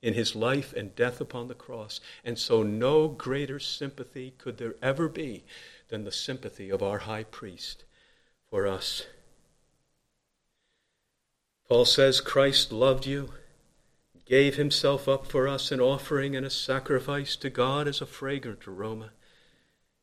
[0.00, 2.00] in his life and death upon the cross.
[2.24, 5.44] And so, no greater sympathy could there ever be
[5.88, 7.84] than the sympathy of our high priest
[8.48, 9.04] for us.
[11.68, 13.34] Paul says Christ loved you,
[14.24, 18.66] gave himself up for us, an offering and a sacrifice to God as a fragrant
[18.66, 19.10] aroma.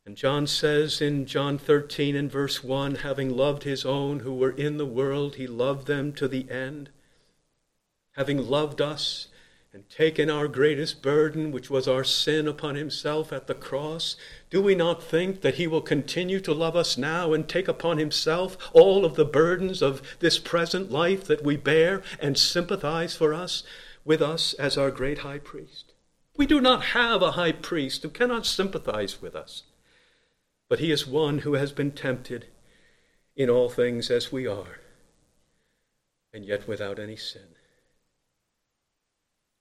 [0.05, 4.51] And John says in John 13 and verse 1 having loved his own who were
[4.51, 6.89] in the world, he loved them to the end.
[8.17, 9.27] Having loved us
[9.71, 14.17] and taken our greatest burden, which was our sin, upon himself at the cross,
[14.49, 17.97] do we not think that he will continue to love us now and take upon
[17.97, 23.33] himself all of the burdens of this present life that we bear and sympathize for
[23.33, 23.63] us
[24.03, 25.93] with us as our great high priest?
[26.35, 29.63] We do not have a high priest who cannot sympathize with us.
[30.73, 32.47] But he is one who has been tempted
[33.35, 34.79] in all things as we are,
[36.33, 37.53] and yet without any sin.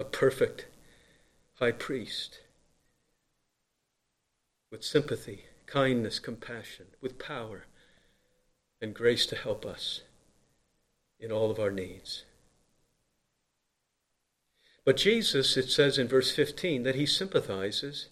[0.01, 0.69] A perfect
[1.57, 2.41] high priest.
[4.71, 7.67] with sympathy, kindness, compassion, with power,
[8.81, 10.01] and grace to help us
[11.21, 12.25] in all of our needs.
[14.87, 18.09] But Jesus, it says in verse 15, that he sympathizes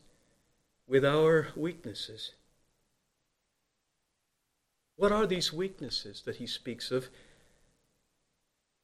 [0.87, 2.33] with our weaknesses.
[5.01, 7.09] What are these weaknesses that he speaks of?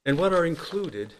[0.06, 1.12] And what are included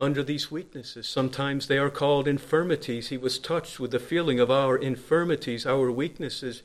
[0.00, 1.08] under these weaknesses?
[1.08, 3.10] Sometimes they are called infirmities.
[3.10, 6.64] He was touched with the feeling of our infirmities, our weaknesses.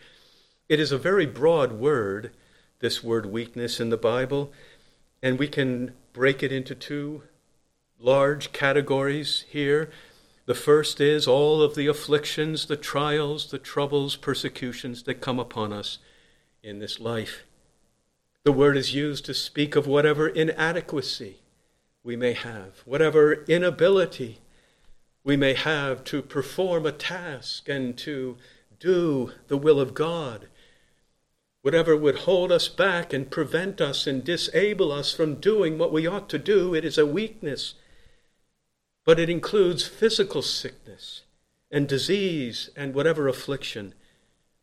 [0.67, 2.31] It is a very broad word,
[2.79, 4.51] this word weakness in the Bible,
[5.21, 7.21] and we can break it into two
[7.99, 9.91] large categories here.
[10.47, 15.71] The first is all of the afflictions, the trials, the troubles, persecutions that come upon
[15.71, 15.99] us
[16.63, 17.43] in this life.
[18.43, 21.37] The word is used to speak of whatever inadequacy
[22.03, 24.39] we may have, whatever inability
[25.23, 28.37] we may have to perform a task and to
[28.79, 30.47] do the will of God.
[31.61, 36.05] Whatever would hold us back and prevent us and disable us from doing what we
[36.05, 37.75] ought to do, it is a weakness.
[39.05, 41.23] But it includes physical sickness
[41.71, 43.93] and disease and whatever affliction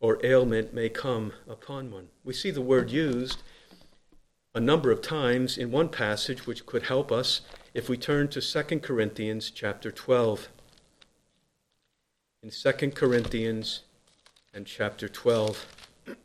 [0.01, 2.09] or ailment may come upon one.
[2.25, 3.41] We see the word used
[4.53, 7.39] a number of times in one passage which could help us
[7.73, 10.49] if we turn to 2 Corinthians chapter 12.
[12.43, 13.83] In 2 Corinthians
[14.53, 15.67] and chapter 12.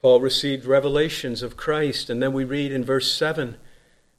[0.00, 3.56] Paul received revelations of Christ, and then we read in verse 7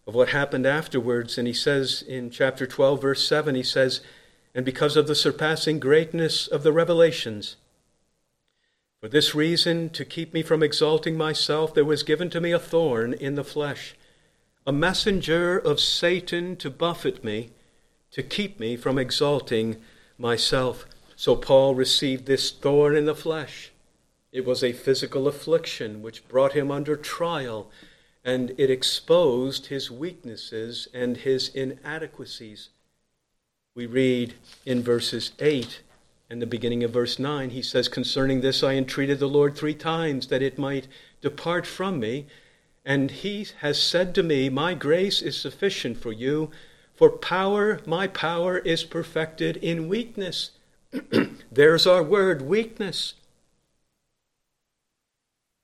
[0.09, 1.37] of what happened afterwards.
[1.37, 4.01] And he says in chapter 12, verse 7, he says,
[4.55, 7.57] And because of the surpassing greatness of the revelations,
[8.99, 12.57] for this reason, to keep me from exalting myself, there was given to me a
[12.57, 13.93] thorn in the flesh,
[14.65, 17.51] a messenger of Satan to buffet me,
[18.09, 19.77] to keep me from exalting
[20.17, 20.87] myself.
[21.15, 23.71] So Paul received this thorn in the flesh
[24.31, 27.71] it was a physical affliction which brought him under trial,
[28.23, 32.69] and it exposed his weaknesses and his inadequacies.
[33.75, 34.33] We read
[34.65, 35.81] in verses 8
[36.29, 39.73] and the beginning of verse 9, he says, Concerning this I entreated the Lord three
[39.73, 40.87] times that it might
[41.21, 42.27] depart from me.
[42.85, 46.51] And he has said to me, My grace is sufficient for you,
[46.93, 50.51] for power, my power is perfected in weakness.
[51.51, 53.15] There's our word, weakness.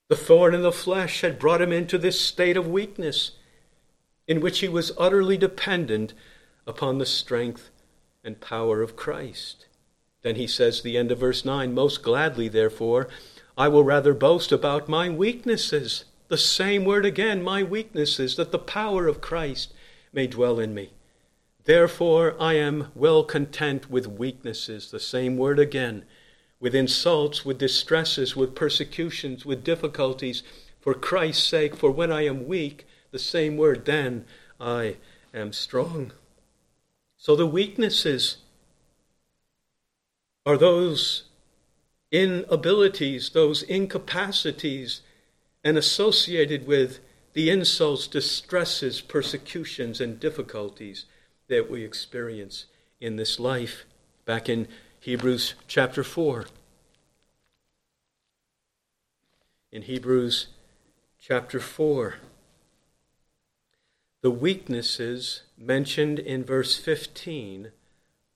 [0.07, 3.31] The thorn in the flesh had brought him into this state of weakness
[4.27, 6.13] in which he was utterly dependent
[6.67, 7.69] upon the strength
[8.23, 9.65] and power of Christ.
[10.21, 13.07] Then he says, the end of verse 9, Most gladly, therefore,
[13.57, 16.05] I will rather boast about my weaknesses.
[16.27, 19.73] The same word again, my weaknesses, that the power of Christ
[20.11, 20.93] may dwell in me.
[21.63, 24.91] Therefore, I am well content with weaknesses.
[24.91, 26.05] The same word again
[26.65, 30.41] with insults, with distresses, with persecutions, with difficulties,
[30.80, 34.25] for Christ's sake, for when I am weak, the same word, then
[34.60, 34.95] I
[35.32, 36.12] am strong.
[37.17, 38.38] So the weaknesses
[40.43, 41.25] are those
[42.12, 45.01] inabilities, those incapacities,
[45.63, 46.99] and associated with
[47.34, 51.06] the insults, distresses, persecutions, and difficulties
[51.47, 52.65] that we experience
[52.99, 53.86] in this life.
[54.25, 54.67] Back in
[54.99, 56.47] Hebrews chapter 4.
[59.75, 60.47] In Hebrews
[61.19, 62.15] chapter 4,
[64.21, 67.73] the weaknesses mentioned in verse 15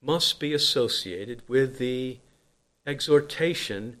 [0.02, 2.18] must be associated with the
[2.86, 4.00] exhortation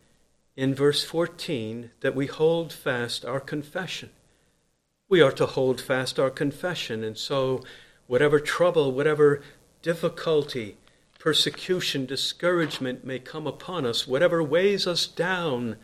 [0.54, 4.10] in verse 14 that we hold fast our confession.
[5.08, 7.64] We are to hold fast our confession, and so
[8.06, 9.40] whatever trouble, whatever
[9.80, 10.76] difficulty,
[11.18, 15.76] persecution, discouragement may come upon us, whatever weighs us down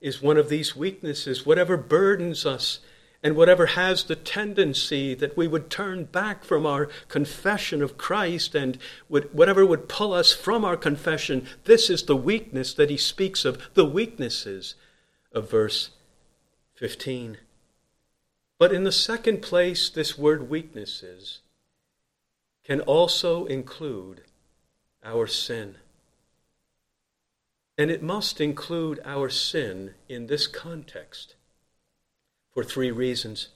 [0.00, 2.80] is one of these weaknesses, whatever burdens us,
[3.22, 8.54] and whatever has the tendency that we would turn back from our confession of Christ
[8.54, 8.78] and
[9.10, 13.44] would, whatever would pull us from our confession, this is the weakness that he speaks
[13.44, 14.74] of, the weaknesses
[15.32, 15.90] of verse
[16.74, 17.36] 15.
[18.58, 21.40] But in the second place, this word weaknesses
[22.64, 24.22] can also include
[25.04, 25.76] our sin.
[27.80, 31.34] And it must include our sin in this context
[32.52, 33.48] for three reasons.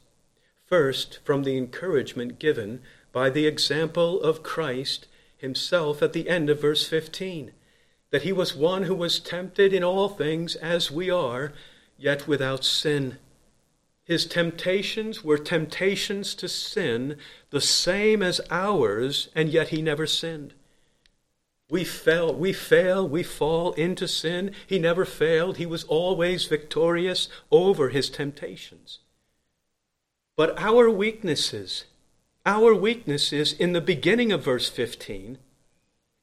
[0.64, 2.80] First, from the encouragement given
[3.12, 7.52] by the example of Christ himself at the end of verse 15,
[8.12, 11.52] that he was one who was tempted in all things as we are,
[11.98, 13.18] yet without sin.
[14.04, 17.18] His temptations were temptations to sin,
[17.50, 20.54] the same as ours, and yet he never sinned.
[21.70, 24.52] We fell, we fail, we fall into sin.
[24.66, 25.56] He never failed.
[25.56, 29.00] He was always victorious over his temptations.
[30.36, 31.84] But our weaknesses,
[32.44, 35.38] our weaknesses in the beginning of verse 15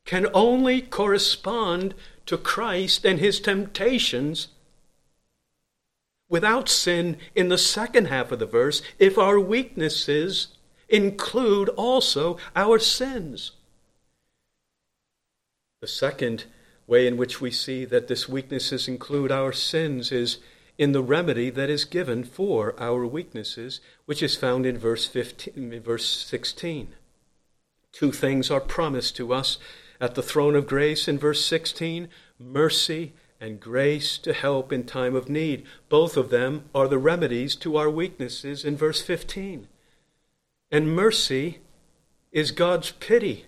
[0.06, 4.50] can only correspond to Christ and his temptations
[6.30, 10.50] without sin in the second half of the verse if our weaknesses
[10.88, 13.52] include also our sins.
[15.82, 16.46] The second
[16.86, 20.38] way in which we see that this weaknesses include our sins is
[20.78, 25.82] in the remedy that is given for our weaknesses, which is found in verse 15,
[25.82, 26.90] verse 16.
[27.92, 29.58] Two things are promised to us
[30.00, 32.08] at the throne of grace in verse 16
[32.38, 35.66] mercy and grace to help in time of need.
[35.90, 39.68] Both of them are the remedies to our weaknesses in verse 15.
[40.70, 41.58] And mercy
[42.32, 43.46] is God's pity,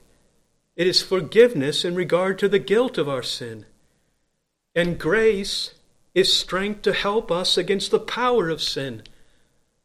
[0.75, 3.65] it is forgiveness in regard to the guilt of our sin.
[4.75, 5.75] And grace
[6.15, 9.03] is strength to help us against the power of sin.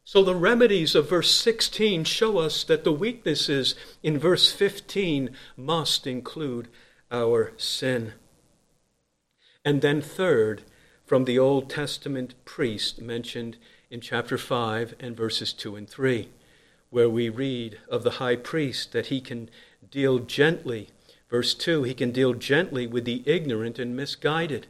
[0.03, 6.07] So the remedies of verse 16 show us that the weaknesses in verse 15 must
[6.07, 6.67] include
[7.11, 8.13] our sin.
[9.63, 10.63] And then, third,
[11.05, 13.57] from the Old Testament priest mentioned
[13.91, 16.29] in chapter 5 and verses 2 and 3,
[16.89, 19.49] where we read of the high priest that he can
[19.89, 20.89] deal gently.
[21.29, 24.67] Verse 2 he can deal gently with the ignorant and misguided,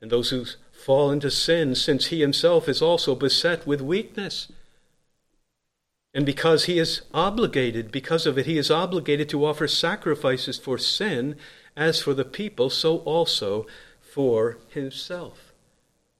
[0.00, 4.48] and those who fall into sin, since he himself is also beset with weakness.
[6.12, 10.78] And because he is obligated, because of it, he is obligated to offer sacrifices for
[10.78, 11.36] sin
[11.76, 13.66] as for the people, so also
[14.00, 15.52] for himself.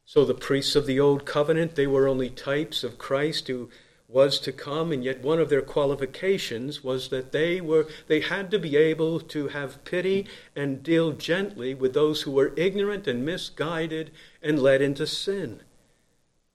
[0.05, 3.71] So the priests of the Old Covenant, they were only types of Christ who
[4.09, 8.51] was to come, and yet one of their qualifications was that they were they had
[8.51, 13.25] to be able to have pity and deal gently with those who were ignorant and
[13.25, 14.11] misguided
[14.43, 15.61] and led into sin.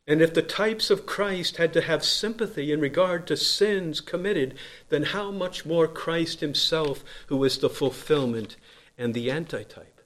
[0.07, 4.55] And if the types of Christ had to have sympathy in regard to sins committed,
[4.89, 8.55] then how much more Christ himself, who is the fulfillment
[8.97, 10.01] and the antitype?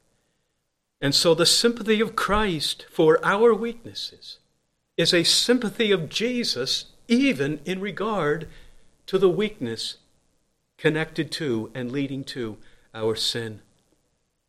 [1.00, 4.39] And so the sympathy of Christ for our weaknesses
[4.98, 8.47] is a sympathy of Jesus even in regard
[9.08, 9.97] to the weakness
[10.78, 12.58] connected to and leading to
[12.93, 13.62] our sin.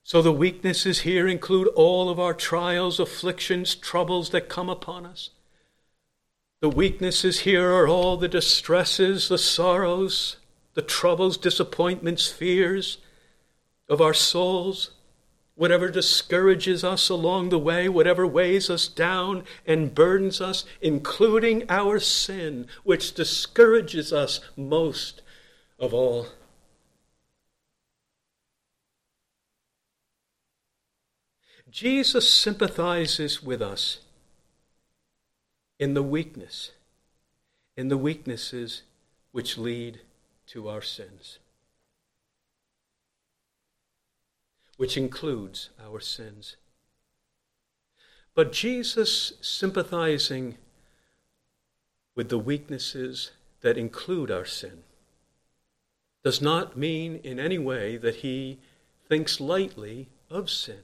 [0.02, 5.30] So the weaknesses here include all of our trials, afflictions, troubles that come upon us.
[6.60, 10.36] The weaknesses here are all the distresses, the sorrows,
[10.74, 12.98] the troubles, disappointments, fears
[13.88, 14.90] of our souls
[15.56, 22.00] whatever discourages us along the way, whatever weighs us down and burdens us, including our
[22.00, 25.22] sin, which discourages us most
[25.78, 26.26] of all.
[31.70, 33.98] Jesus sympathizes with us
[35.80, 36.70] in the weakness,
[37.76, 38.82] in the weaknesses
[39.32, 40.00] which lead
[40.46, 41.38] to our sins.
[44.76, 46.56] Which includes our sins.
[48.34, 50.58] But Jesus sympathizing
[52.14, 54.82] with the weaknesses that include our sin
[56.22, 58.58] does not mean in any way that he
[59.08, 60.80] thinks lightly of sin.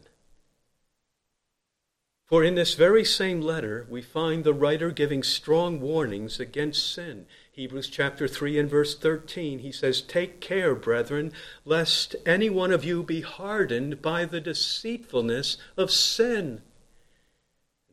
[2.26, 7.26] For in this very same letter, we find the writer giving strong warnings against sin.
[7.53, 11.33] Hebrews chapter 3 and verse 13, he says, Take care, brethren,
[11.65, 16.63] lest any one of you be hardened by the deceitfulness of sin.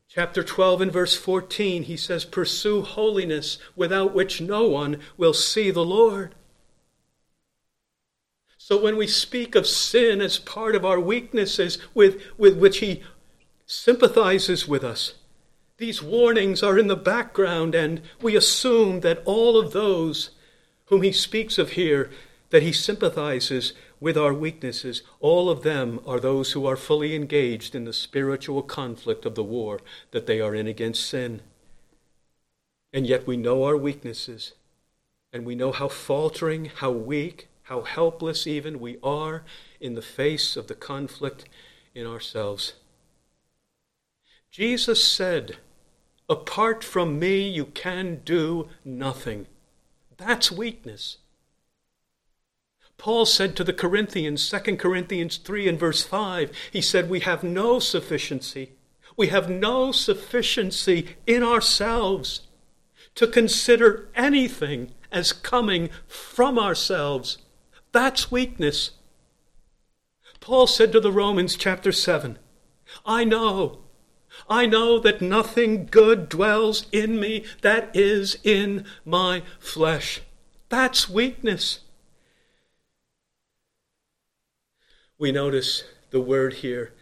[0.08, 5.72] Chapter 12 and verse 14, he says, Pursue holiness, without which no one will see
[5.72, 6.36] the Lord.
[8.60, 13.02] So when we speak of sin as part of our weaknesses with, with which he
[13.66, 15.16] sympathizes with us.
[15.78, 20.32] These warnings are in the background, and we assume that all of those
[20.86, 22.10] whom he speaks of here,
[22.50, 27.76] that he sympathizes with our weaknesses, all of them are those who are fully engaged
[27.76, 29.80] in the spiritual conflict of the war
[30.12, 31.42] that they are in against sin.
[32.92, 34.54] And yet we know our weaknesses,
[35.32, 39.44] and we know how faltering, how weak, how helpless even we are
[39.80, 41.46] in the face of the conflict
[41.94, 42.74] in ourselves.
[44.50, 45.58] Jesus said,
[46.30, 49.48] Apart from me, you can do nothing.
[50.18, 51.18] That's weakness.
[52.98, 57.44] Paul said to the Corinthians, 2 Corinthians 3 and verse 5, he said, We have
[57.44, 58.72] no sufficiency.
[59.16, 62.42] We have no sufficiency in ourselves.
[63.16, 67.40] to consider anything as coming from ourselves.
[67.92, 68.92] That's weakness.
[70.40, 72.38] Paul said to the Romans, chapter 7,
[73.08, 73.80] I know,
[74.50, 80.22] I know that nothing good dwells in me that is in my flesh.
[80.70, 81.80] That's weakness.
[85.18, 86.94] We notice the word here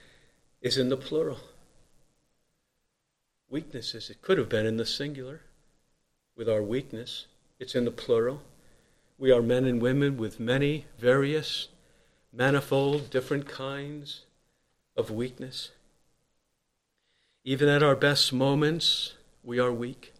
[0.62, 1.40] is in the plural.
[3.50, 5.42] Weaknesses, it could have been in the singular
[6.36, 7.28] with our weakness.
[7.60, 8.42] It's in the plural.
[9.18, 11.68] We are men and women with many, various,
[12.34, 14.22] manifold, different kinds
[14.98, 15.72] of weakness.
[17.48, 20.14] Even at our best moments, we are weak.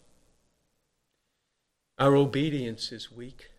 [1.98, 3.50] Our obedience is weak,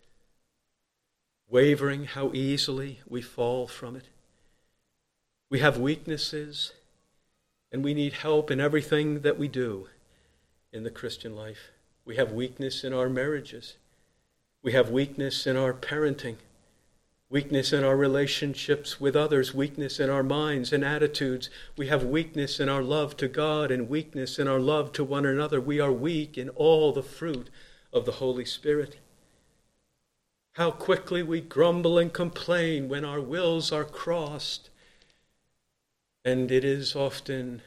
[1.50, 4.06] wavering how easily we fall from it.
[5.50, 6.72] We have weaknesses,
[7.70, 9.90] and we need help in everything that we do
[10.72, 11.72] in the Christian life.
[12.06, 13.76] We have weakness in our marriages.
[14.64, 16.38] We have weakness in our parenting,
[17.30, 21.50] weakness in our relationships with others, weakness in our minds and attitudes.
[21.76, 25.26] We have weakness in our love to God and weakness in our love to one
[25.26, 25.60] another.
[25.60, 27.50] We are weak in all the fruit
[27.92, 28.98] of the Holy Spirit.
[30.54, 34.70] How quickly we grumble and complain when our wills are crossed.
[36.24, 37.62] And it is often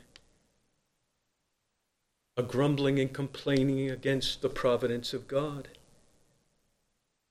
[2.37, 5.69] a grumbling and complaining against the providence of God.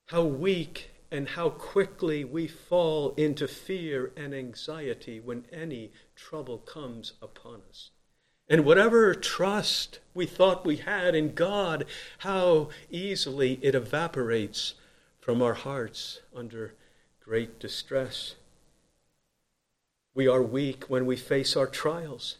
[0.07, 7.13] How weak and how quickly we fall into fear and anxiety when any trouble comes
[7.21, 7.91] upon us.
[8.47, 11.85] And whatever trust we thought we had in God,
[12.19, 14.73] how easily it evaporates
[15.19, 16.73] from our hearts under
[17.23, 18.35] great distress.
[20.15, 22.37] We are weak when we face our trials.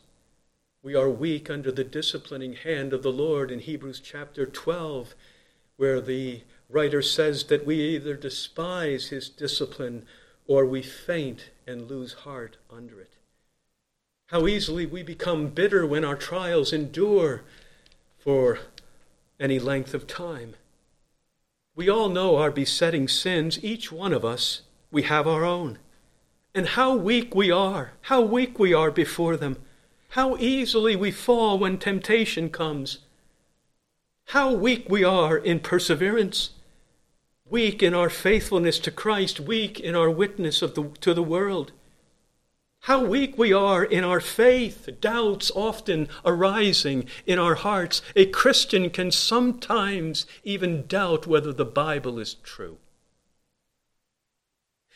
[0.81, 5.13] We are weak under the disciplining hand of the Lord in Hebrews chapter 12,
[5.77, 10.05] where the writer says that we either despise his discipline
[10.47, 13.13] or we faint and lose heart under it.
[14.27, 17.41] How easily we become bitter when our trials endure
[18.19, 18.59] for
[19.39, 20.55] any length of time.
[21.75, 24.61] We all know our besetting sins, each one of us,
[24.91, 25.79] we have our own.
[26.53, 29.57] And how weak we are, how weak we are before them.
[30.09, 32.99] How easily we fall when temptation comes.
[34.25, 36.51] How weak we are in perseverance.
[37.49, 41.71] Weak in our faithfulness to Christ, weak in our witness of the, to the world.
[42.81, 48.01] How weak we are in our faith, doubts often arising in our hearts.
[48.15, 52.77] A Christian can sometimes even doubt whether the Bible is true.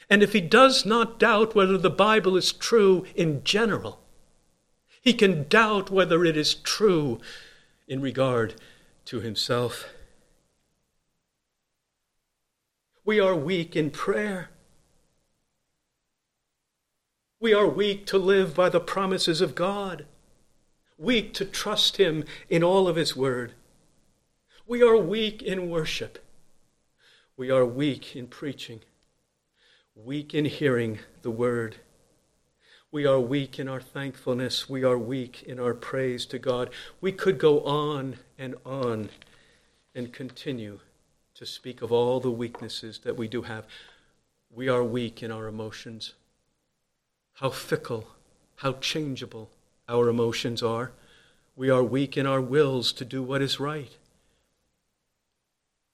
[0.09, 3.99] And if he does not doubt whether the Bible is true in general,
[5.01, 7.19] he can doubt whether it is true
[7.87, 8.55] in regard
[9.05, 9.92] to himself.
[13.05, 14.49] We are weak in prayer.
[17.37, 20.05] We are weak to live by the promises of God,
[20.97, 23.55] weak to trust Him in all of His word.
[24.65, 26.23] We are weak in worship.
[27.35, 28.79] We are weak in preaching,
[29.95, 31.75] weak in hearing the word.
[32.89, 34.69] We are weak in our thankfulness.
[34.69, 36.69] We are weak in our praise to God.
[37.01, 39.09] We could go on and on
[39.93, 40.79] and continue
[41.35, 43.65] to speak of all the weaknesses that we do have.
[44.49, 46.13] We are weak in our emotions.
[47.35, 48.07] How fickle,
[48.57, 49.49] how changeable
[49.89, 50.91] our emotions are.
[51.55, 53.95] We are weak in our wills to do what is right.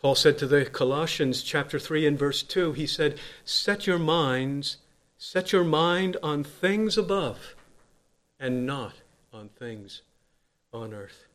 [0.02, 4.78] Paul said to the Colossians, chapter 3 and verse 2, he said, Set your minds
[5.22, 7.54] Set your mind on things above
[8.40, 8.94] and not
[9.34, 10.02] on things
[10.72, 11.26] on earth.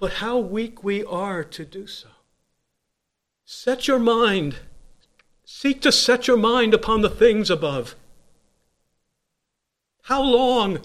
[0.00, 2.08] But how weak we are to do so.
[3.44, 4.56] Set your mind,
[5.44, 7.94] seek to set your mind upon the things above.
[10.04, 10.80] How long,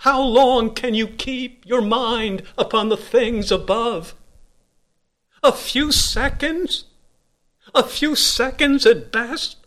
[0.00, 4.14] how long can you keep your mind upon the things above?
[5.42, 6.84] A few seconds?
[7.74, 9.58] A few seconds at best?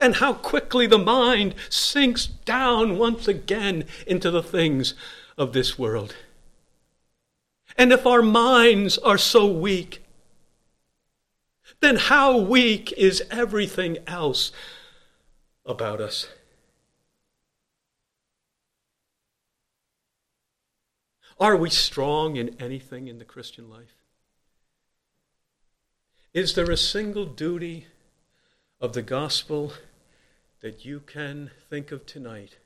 [0.00, 4.94] and how quickly the mind sinks down once again into the things
[5.38, 6.14] of this world.
[7.78, 10.02] And if our minds are so weak,
[11.80, 14.52] then how weak is everything else
[15.64, 16.28] about us?
[21.38, 23.94] Are we strong in anything in the Christian life?
[26.32, 27.86] Is there a single duty
[28.80, 29.72] of the gospel
[30.60, 32.58] that you can think of tonight,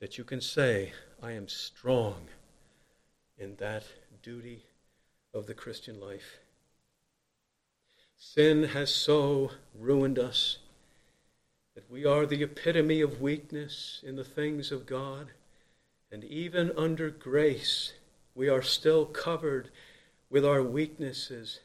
[0.00, 2.26] that you can say, I am strong
[3.38, 3.84] in that
[4.22, 4.64] duty
[5.32, 6.38] of the Christian life.
[8.32, 10.58] Sin has so ruined us
[11.74, 15.28] that we are the epitome of weakness in the things of God,
[16.10, 17.92] and even under grace,
[18.34, 19.70] we are still covered
[20.30, 21.60] with our weaknesses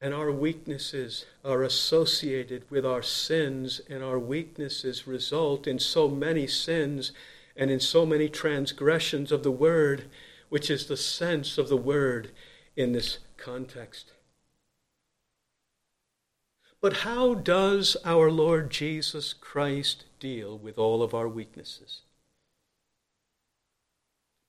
[0.00, 6.46] and our weaknesses are associated with our sins, and our weaknesses result in so many
[6.46, 7.12] sins
[7.56, 10.04] and in so many transgressions of the word,
[10.50, 12.30] which is the sense of the word
[12.76, 14.12] in this context.
[16.86, 22.02] But how does our Lord Jesus Christ deal with all of our weaknesses?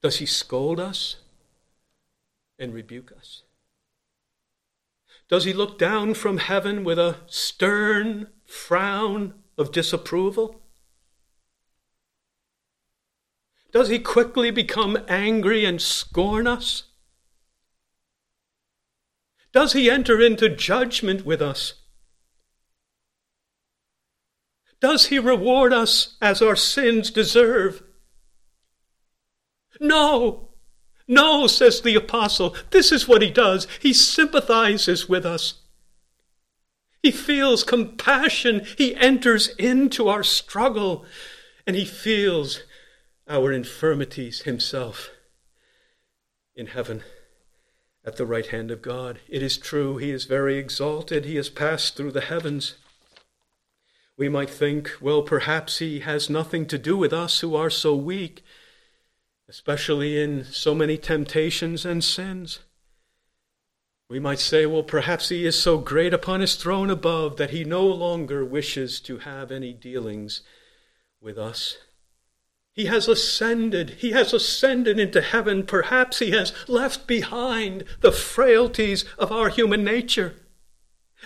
[0.03, 1.15] Does he scold us
[2.59, 3.41] and rebuke us?
[5.27, 10.61] Does he look down from heaven with a stern frown of disapproval?
[13.71, 16.83] Does he quickly become angry and scorn us?
[19.51, 21.73] Does he enter into judgment with us?
[24.79, 27.83] Does he reward us as our sins deserve?
[29.79, 30.49] No.
[31.07, 33.65] No, says the apostle, this is what he does.
[33.79, 35.61] He sympathizes with us.
[37.01, 38.65] He feels compassion.
[38.77, 41.05] He enters into our struggle
[41.65, 42.61] and he feels
[43.27, 45.09] our infirmities himself
[46.55, 47.03] in heaven
[48.03, 49.19] at the right hand of God.
[49.29, 51.25] It is true, he is very exalted.
[51.25, 52.75] He has passed through the heavens.
[54.17, 57.95] We might think, well, perhaps he has nothing to do with us who are so
[57.95, 58.43] weak
[59.49, 62.59] especially in so many temptations and sins.
[64.09, 67.63] We might say, well, perhaps he is so great upon his throne above that he
[67.63, 70.41] no longer wishes to have any dealings
[71.21, 71.77] with us.
[72.73, 73.95] He has ascended.
[73.99, 75.65] He has ascended into heaven.
[75.65, 80.35] Perhaps he has left behind the frailties of our human nature.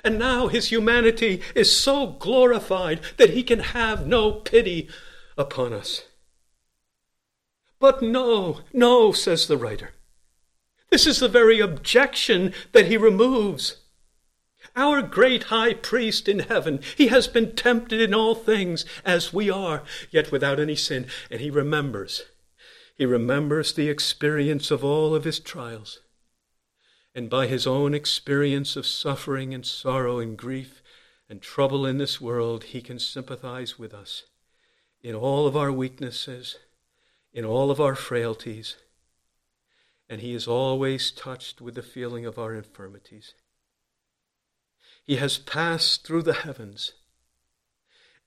[0.04, 4.90] And now his humanity is so glorified that he can have no pity
[5.38, 6.04] upon us.
[7.80, 9.92] But no, no, says the writer.
[10.90, 13.78] This is the very objection that he removes.
[14.76, 19.50] Our great high priest in heaven, he has been tempted in all things as we
[19.50, 21.08] are, yet without any sin.
[21.30, 22.24] And he remembers.
[22.96, 26.00] He remembers the experience of all of his trials.
[27.14, 30.82] And by his own experience of suffering and sorrow and grief
[31.30, 34.24] and trouble in this world, he can sympathize with us
[35.02, 36.58] in all of our weaknesses
[37.34, 38.76] in all of our frailties,
[40.10, 43.34] and He is always touched with the feeling of our infirmities.
[45.04, 46.94] He has passed through the heavens,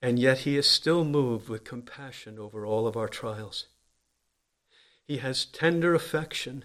[0.00, 3.66] and yet He is still moved with compassion over all of our trials.
[5.04, 6.64] He has tender affection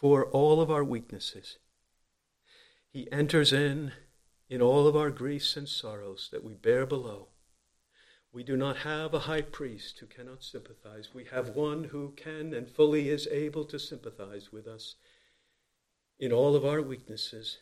[0.00, 1.58] for all of our weaknesses.
[2.90, 3.92] He enters in
[4.48, 7.28] in all of our griefs and sorrows that we bear below
[8.32, 11.14] we do not have a high priest who cannot sympathize.
[11.14, 14.96] We have one who can and fully is able to sympathize with us
[16.18, 17.58] in all of our weaknesses,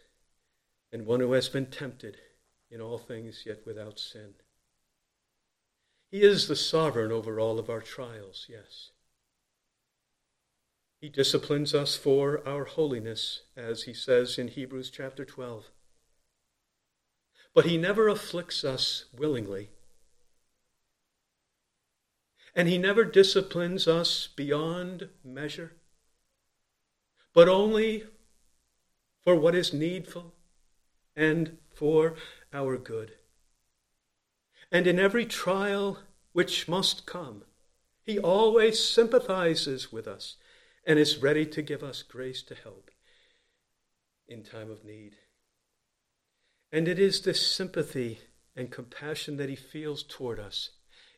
[0.90, 2.16] and one who has been tempted
[2.70, 4.34] in all things, yet without sin.
[6.10, 8.90] He is the sovereign over all of our trials, yes.
[11.00, 15.70] He disciplines us for our holiness, as he says in Hebrews chapter 12.
[17.54, 19.70] But he never afflicts us willingly
[22.56, 25.74] and He never disciplines us beyond measure,
[27.34, 28.04] but only
[29.22, 30.32] for what is needful
[31.14, 32.14] and for
[32.54, 33.12] our good.
[34.72, 35.98] And in every trial
[36.32, 37.44] which must come,
[38.02, 40.36] He always sympathizes with us
[40.86, 42.90] and is ready to give us grace to help
[44.28, 45.16] in time of need.
[46.72, 48.20] And it is this sympathy
[48.54, 50.70] and compassion that He feels toward us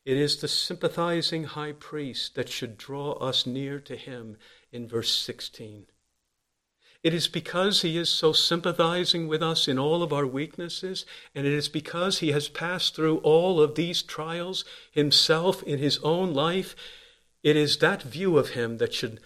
[0.08, 4.38] it is the sympathizing high priest that should draw us near to him
[4.72, 5.84] in verse 16.
[7.02, 11.04] It is because he is so sympathizing with us in all of our weaknesses,
[11.34, 15.98] and it is because he has passed through all of these trials himself in his
[15.98, 16.74] own life.
[17.42, 19.20] It is that view of him that should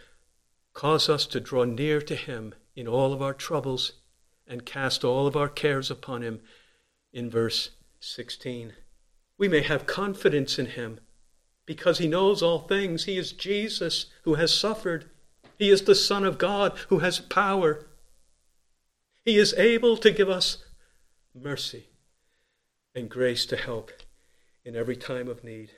[0.73, 3.93] cause us to draw near to him in all of our troubles
[4.47, 6.41] and cast all of our cares upon him
[7.13, 7.71] in verse
[8.01, 8.73] 16
[9.43, 11.01] we may have confidence in him
[11.67, 13.07] because he knows all things.
[13.07, 15.11] He is Jesus who has suffered,
[15.59, 17.87] he is the Son of God who has power.
[19.25, 20.59] He is able to give us
[21.35, 21.87] mercy
[22.95, 23.91] and grace to help
[24.65, 25.73] in every time of need.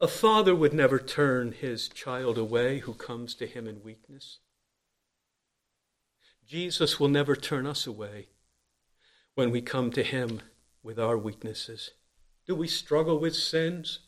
[0.00, 4.38] A father would never turn his child away who comes to him in weakness.
[6.46, 8.28] Jesus will never turn us away
[9.34, 10.40] when we come to Him
[10.82, 11.90] with our weaknesses.
[12.46, 14.00] Do we struggle with sins?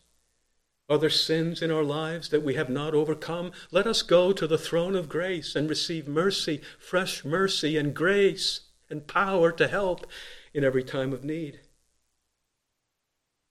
[0.88, 3.50] Are there sins in our lives that we have not overcome?
[3.72, 8.60] Let us go to the throne of grace and receive mercy, fresh mercy and grace
[8.88, 10.06] and power to help
[10.54, 11.60] in every time of need.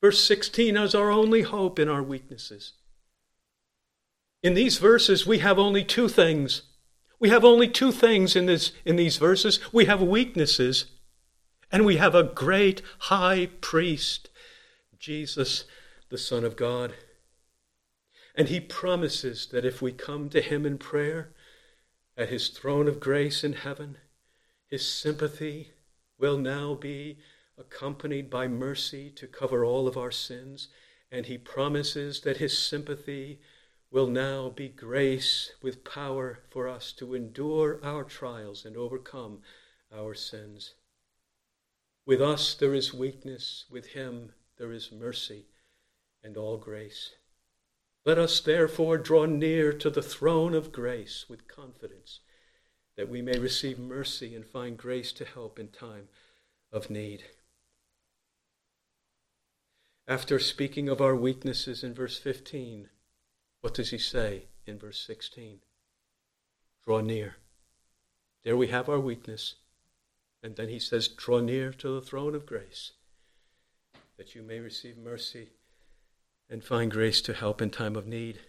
[0.01, 2.73] Verse 16 is our only hope in our weaknesses.
[4.43, 6.63] In these verses, we have only two things.
[7.19, 9.59] We have only two things in, this, in these verses.
[9.73, 10.85] We have weaknesses,
[11.71, 14.29] and we have a great high priest,
[14.99, 15.63] Jesus,
[16.09, 16.93] the Son of God.
[18.35, 21.33] And he promises that if we come to him in prayer
[22.15, 23.97] at his throne of grace in heaven,
[24.67, 25.71] his sympathy
[26.19, 27.17] will now be
[27.57, 30.67] accompanied by mercy to cover all of our sins.
[31.11, 33.39] And he promises that his sympathy
[33.89, 39.39] will now be grace with power for us to endure our trials and overcome
[39.95, 40.73] our sins.
[42.05, 45.45] With us there is weakness, with him there is mercy
[46.23, 47.11] and all grace.
[48.05, 52.21] Let us therefore draw near to the throne of grace with confidence,
[52.95, 56.07] that we may receive mercy and find grace to help in time
[56.71, 57.23] of need.
[60.09, 62.87] After speaking of our weaknesses in verse 15,
[63.59, 65.59] what does he say in verse 16?
[66.85, 67.35] Draw near.
[68.45, 69.55] There we have our weakness.
[70.41, 72.93] And then he says, Draw near to the throne of grace,
[74.15, 75.49] that you may receive mercy
[76.49, 78.39] and find grace to help in time of need.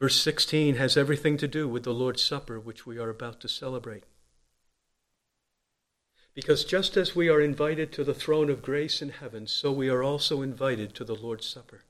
[0.00, 3.48] Verse 16 has everything to do with the Lord's Supper, which we are about to
[3.48, 4.04] celebrate.
[6.38, 9.88] Because just as we are invited to the throne of grace in heaven, so we
[9.88, 11.80] are also invited to the Lord's Supper.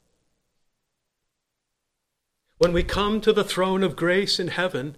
[2.57, 4.97] When we come to the throne of grace in heaven,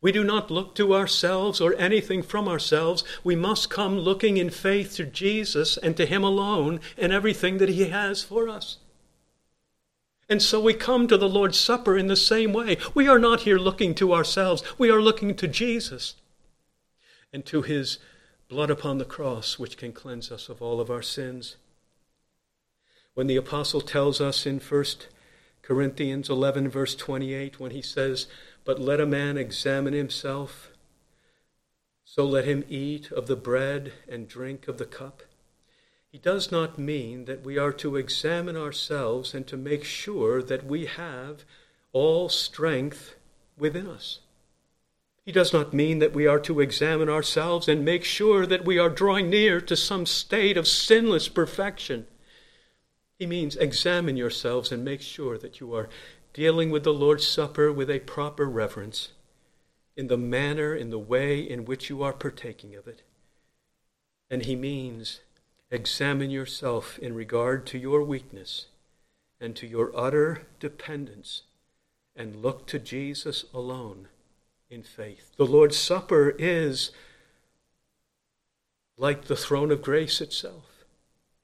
[0.00, 3.04] we do not look to ourselves or anything from ourselves.
[3.22, 7.68] We must come looking in faith to Jesus and to Him alone and everything that
[7.68, 8.78] He has for us.
[10.26, 12.78] And so we come to the Lord's Supper in the same way.
[12.94, 16.14] We are not here looking to ourselves, we are looking to Jesus
[17.34, 17.98] and to His
[18.48, 21.56] blood upon the cross, which can cleanse us of all of our sins.
[23.14, 24.84] When the apostle tells us in 1
[25.62, 28.26] Corinthians 11, verse 28, when he says,
[28.64, 30.70] but let a man examine himself.
[32.04, 35.22] So let him eat of the bread and drink of the cup.
[36.10, 40.64] He does not mean that we are to examine ourselves and to make sure that
[40.64, 41.44] we have
[41.92, 43.16] all strength
[43.56, 44.20] within us.
[45.24, 48.78] He does not mean that we are to examine ourselves and make sure that we
[48.78, 52.06] are drawing near to some state of sinless perfection.
[53.18, 55.88] He means examine yourselves and make sure that you are
[56.34, 59.12] dealing with the Lord's Supper with a proper reverence
[59.96, 63.00] in the manner, in the way in which you are partaking of it.
[64.28, 65.20] And he means
[65.70, 68.66] examine yourself in regard to your weakness
[69.40, 71.42] and to your utter dependence
[72.14, 74.08] and look to Jesus alone
[74.74, 75.30] in faith.
[75.36, 76.90] The Lord's Supper is
[78.98, 80.84] like the throne of grace itself.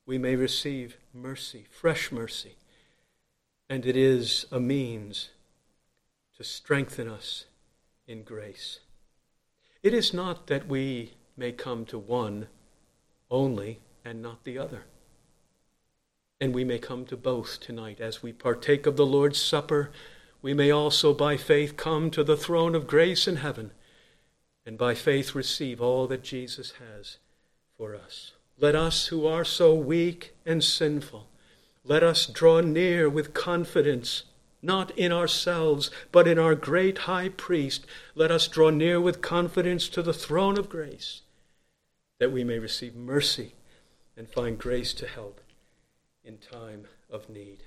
[0.05, 2.57] We may receive mercy, fresh mercy,
[3.69, 5.31] and it is a means
[6.37, 7.45] to strengthen us
[8.09, 8.81] in grace.
[9.83, 12.49] It is not that we may come to one
[13.31, 14.83] only and not the other.
[16.41, 18.01] And we may come to both tonight.
[18.01, 19.91] As we partake of the Lord's Supper,
[20.43, 23.73] we may also by faith come to the throne of grace in heaven
[24.65, 27.19] and by faith receive all that Jesus has
[27.77, 28.33] for us.
[28.59, 31.27] Let us who are so weak and sinful
[31.85, 34.25] let us draw near with confidence,
[34.61, 37.87] not in ourselves, but in our great high priest.
[38.15, 41.23] Let us draw near with confidence to the throne of grace,
[42.19, 43.55] that we may receive mercy
[44.17, 45.41] and find grace to help
[46.23, 47.65] in time of need.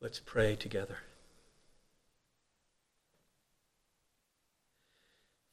[0.00, 0.98] Let's pray together.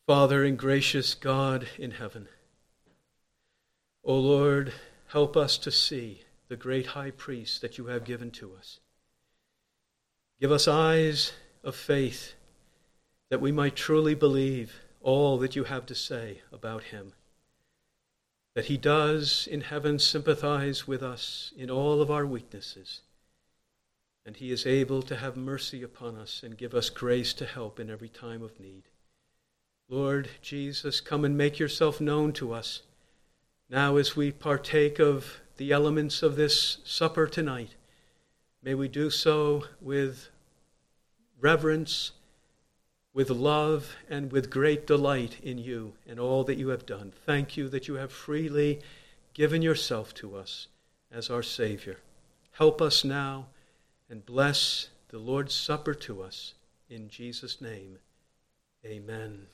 [0.05, 2.29] Father and gracious God in heaven,
[4.05, 4.71] O Lord,
[5.07, 8.79] help us to see the great high priest that you have given to us.
[10.39, 12.35] Give us eyes of faith
[13.29, 17.11] that we might truly believe all that you have to say about him.
[18.55, 23.01] That he does in heaven sympathize with us in all of our weaknesses
[24.28, 27.80] and he is able to have mercy upon us and give us grace to help
[27.80, 28.84] in every time of need.
[29.88, 32.82] Lord Jesus, come and make yourself known to us
[33.69, 37.75] now as we partake of the elements of this supper tonight.
[38.61, 40.28] May we do so with
[41.39, 42.11] reverence,
[43.13, 47.13] with love, and with great delight in you and all that you have done.
[47.25, 48.82] Thank you that you have freely
[49.34, 50.67] given yourself to us
[51.09, 51.95] as our Savior.
[52.51, 53.45] Help us now
[54.10, 56.53] and bless the Lord's Supper to us.
[56.89, 57.97] In Jesus' name,
[58.86, 59.47] amen.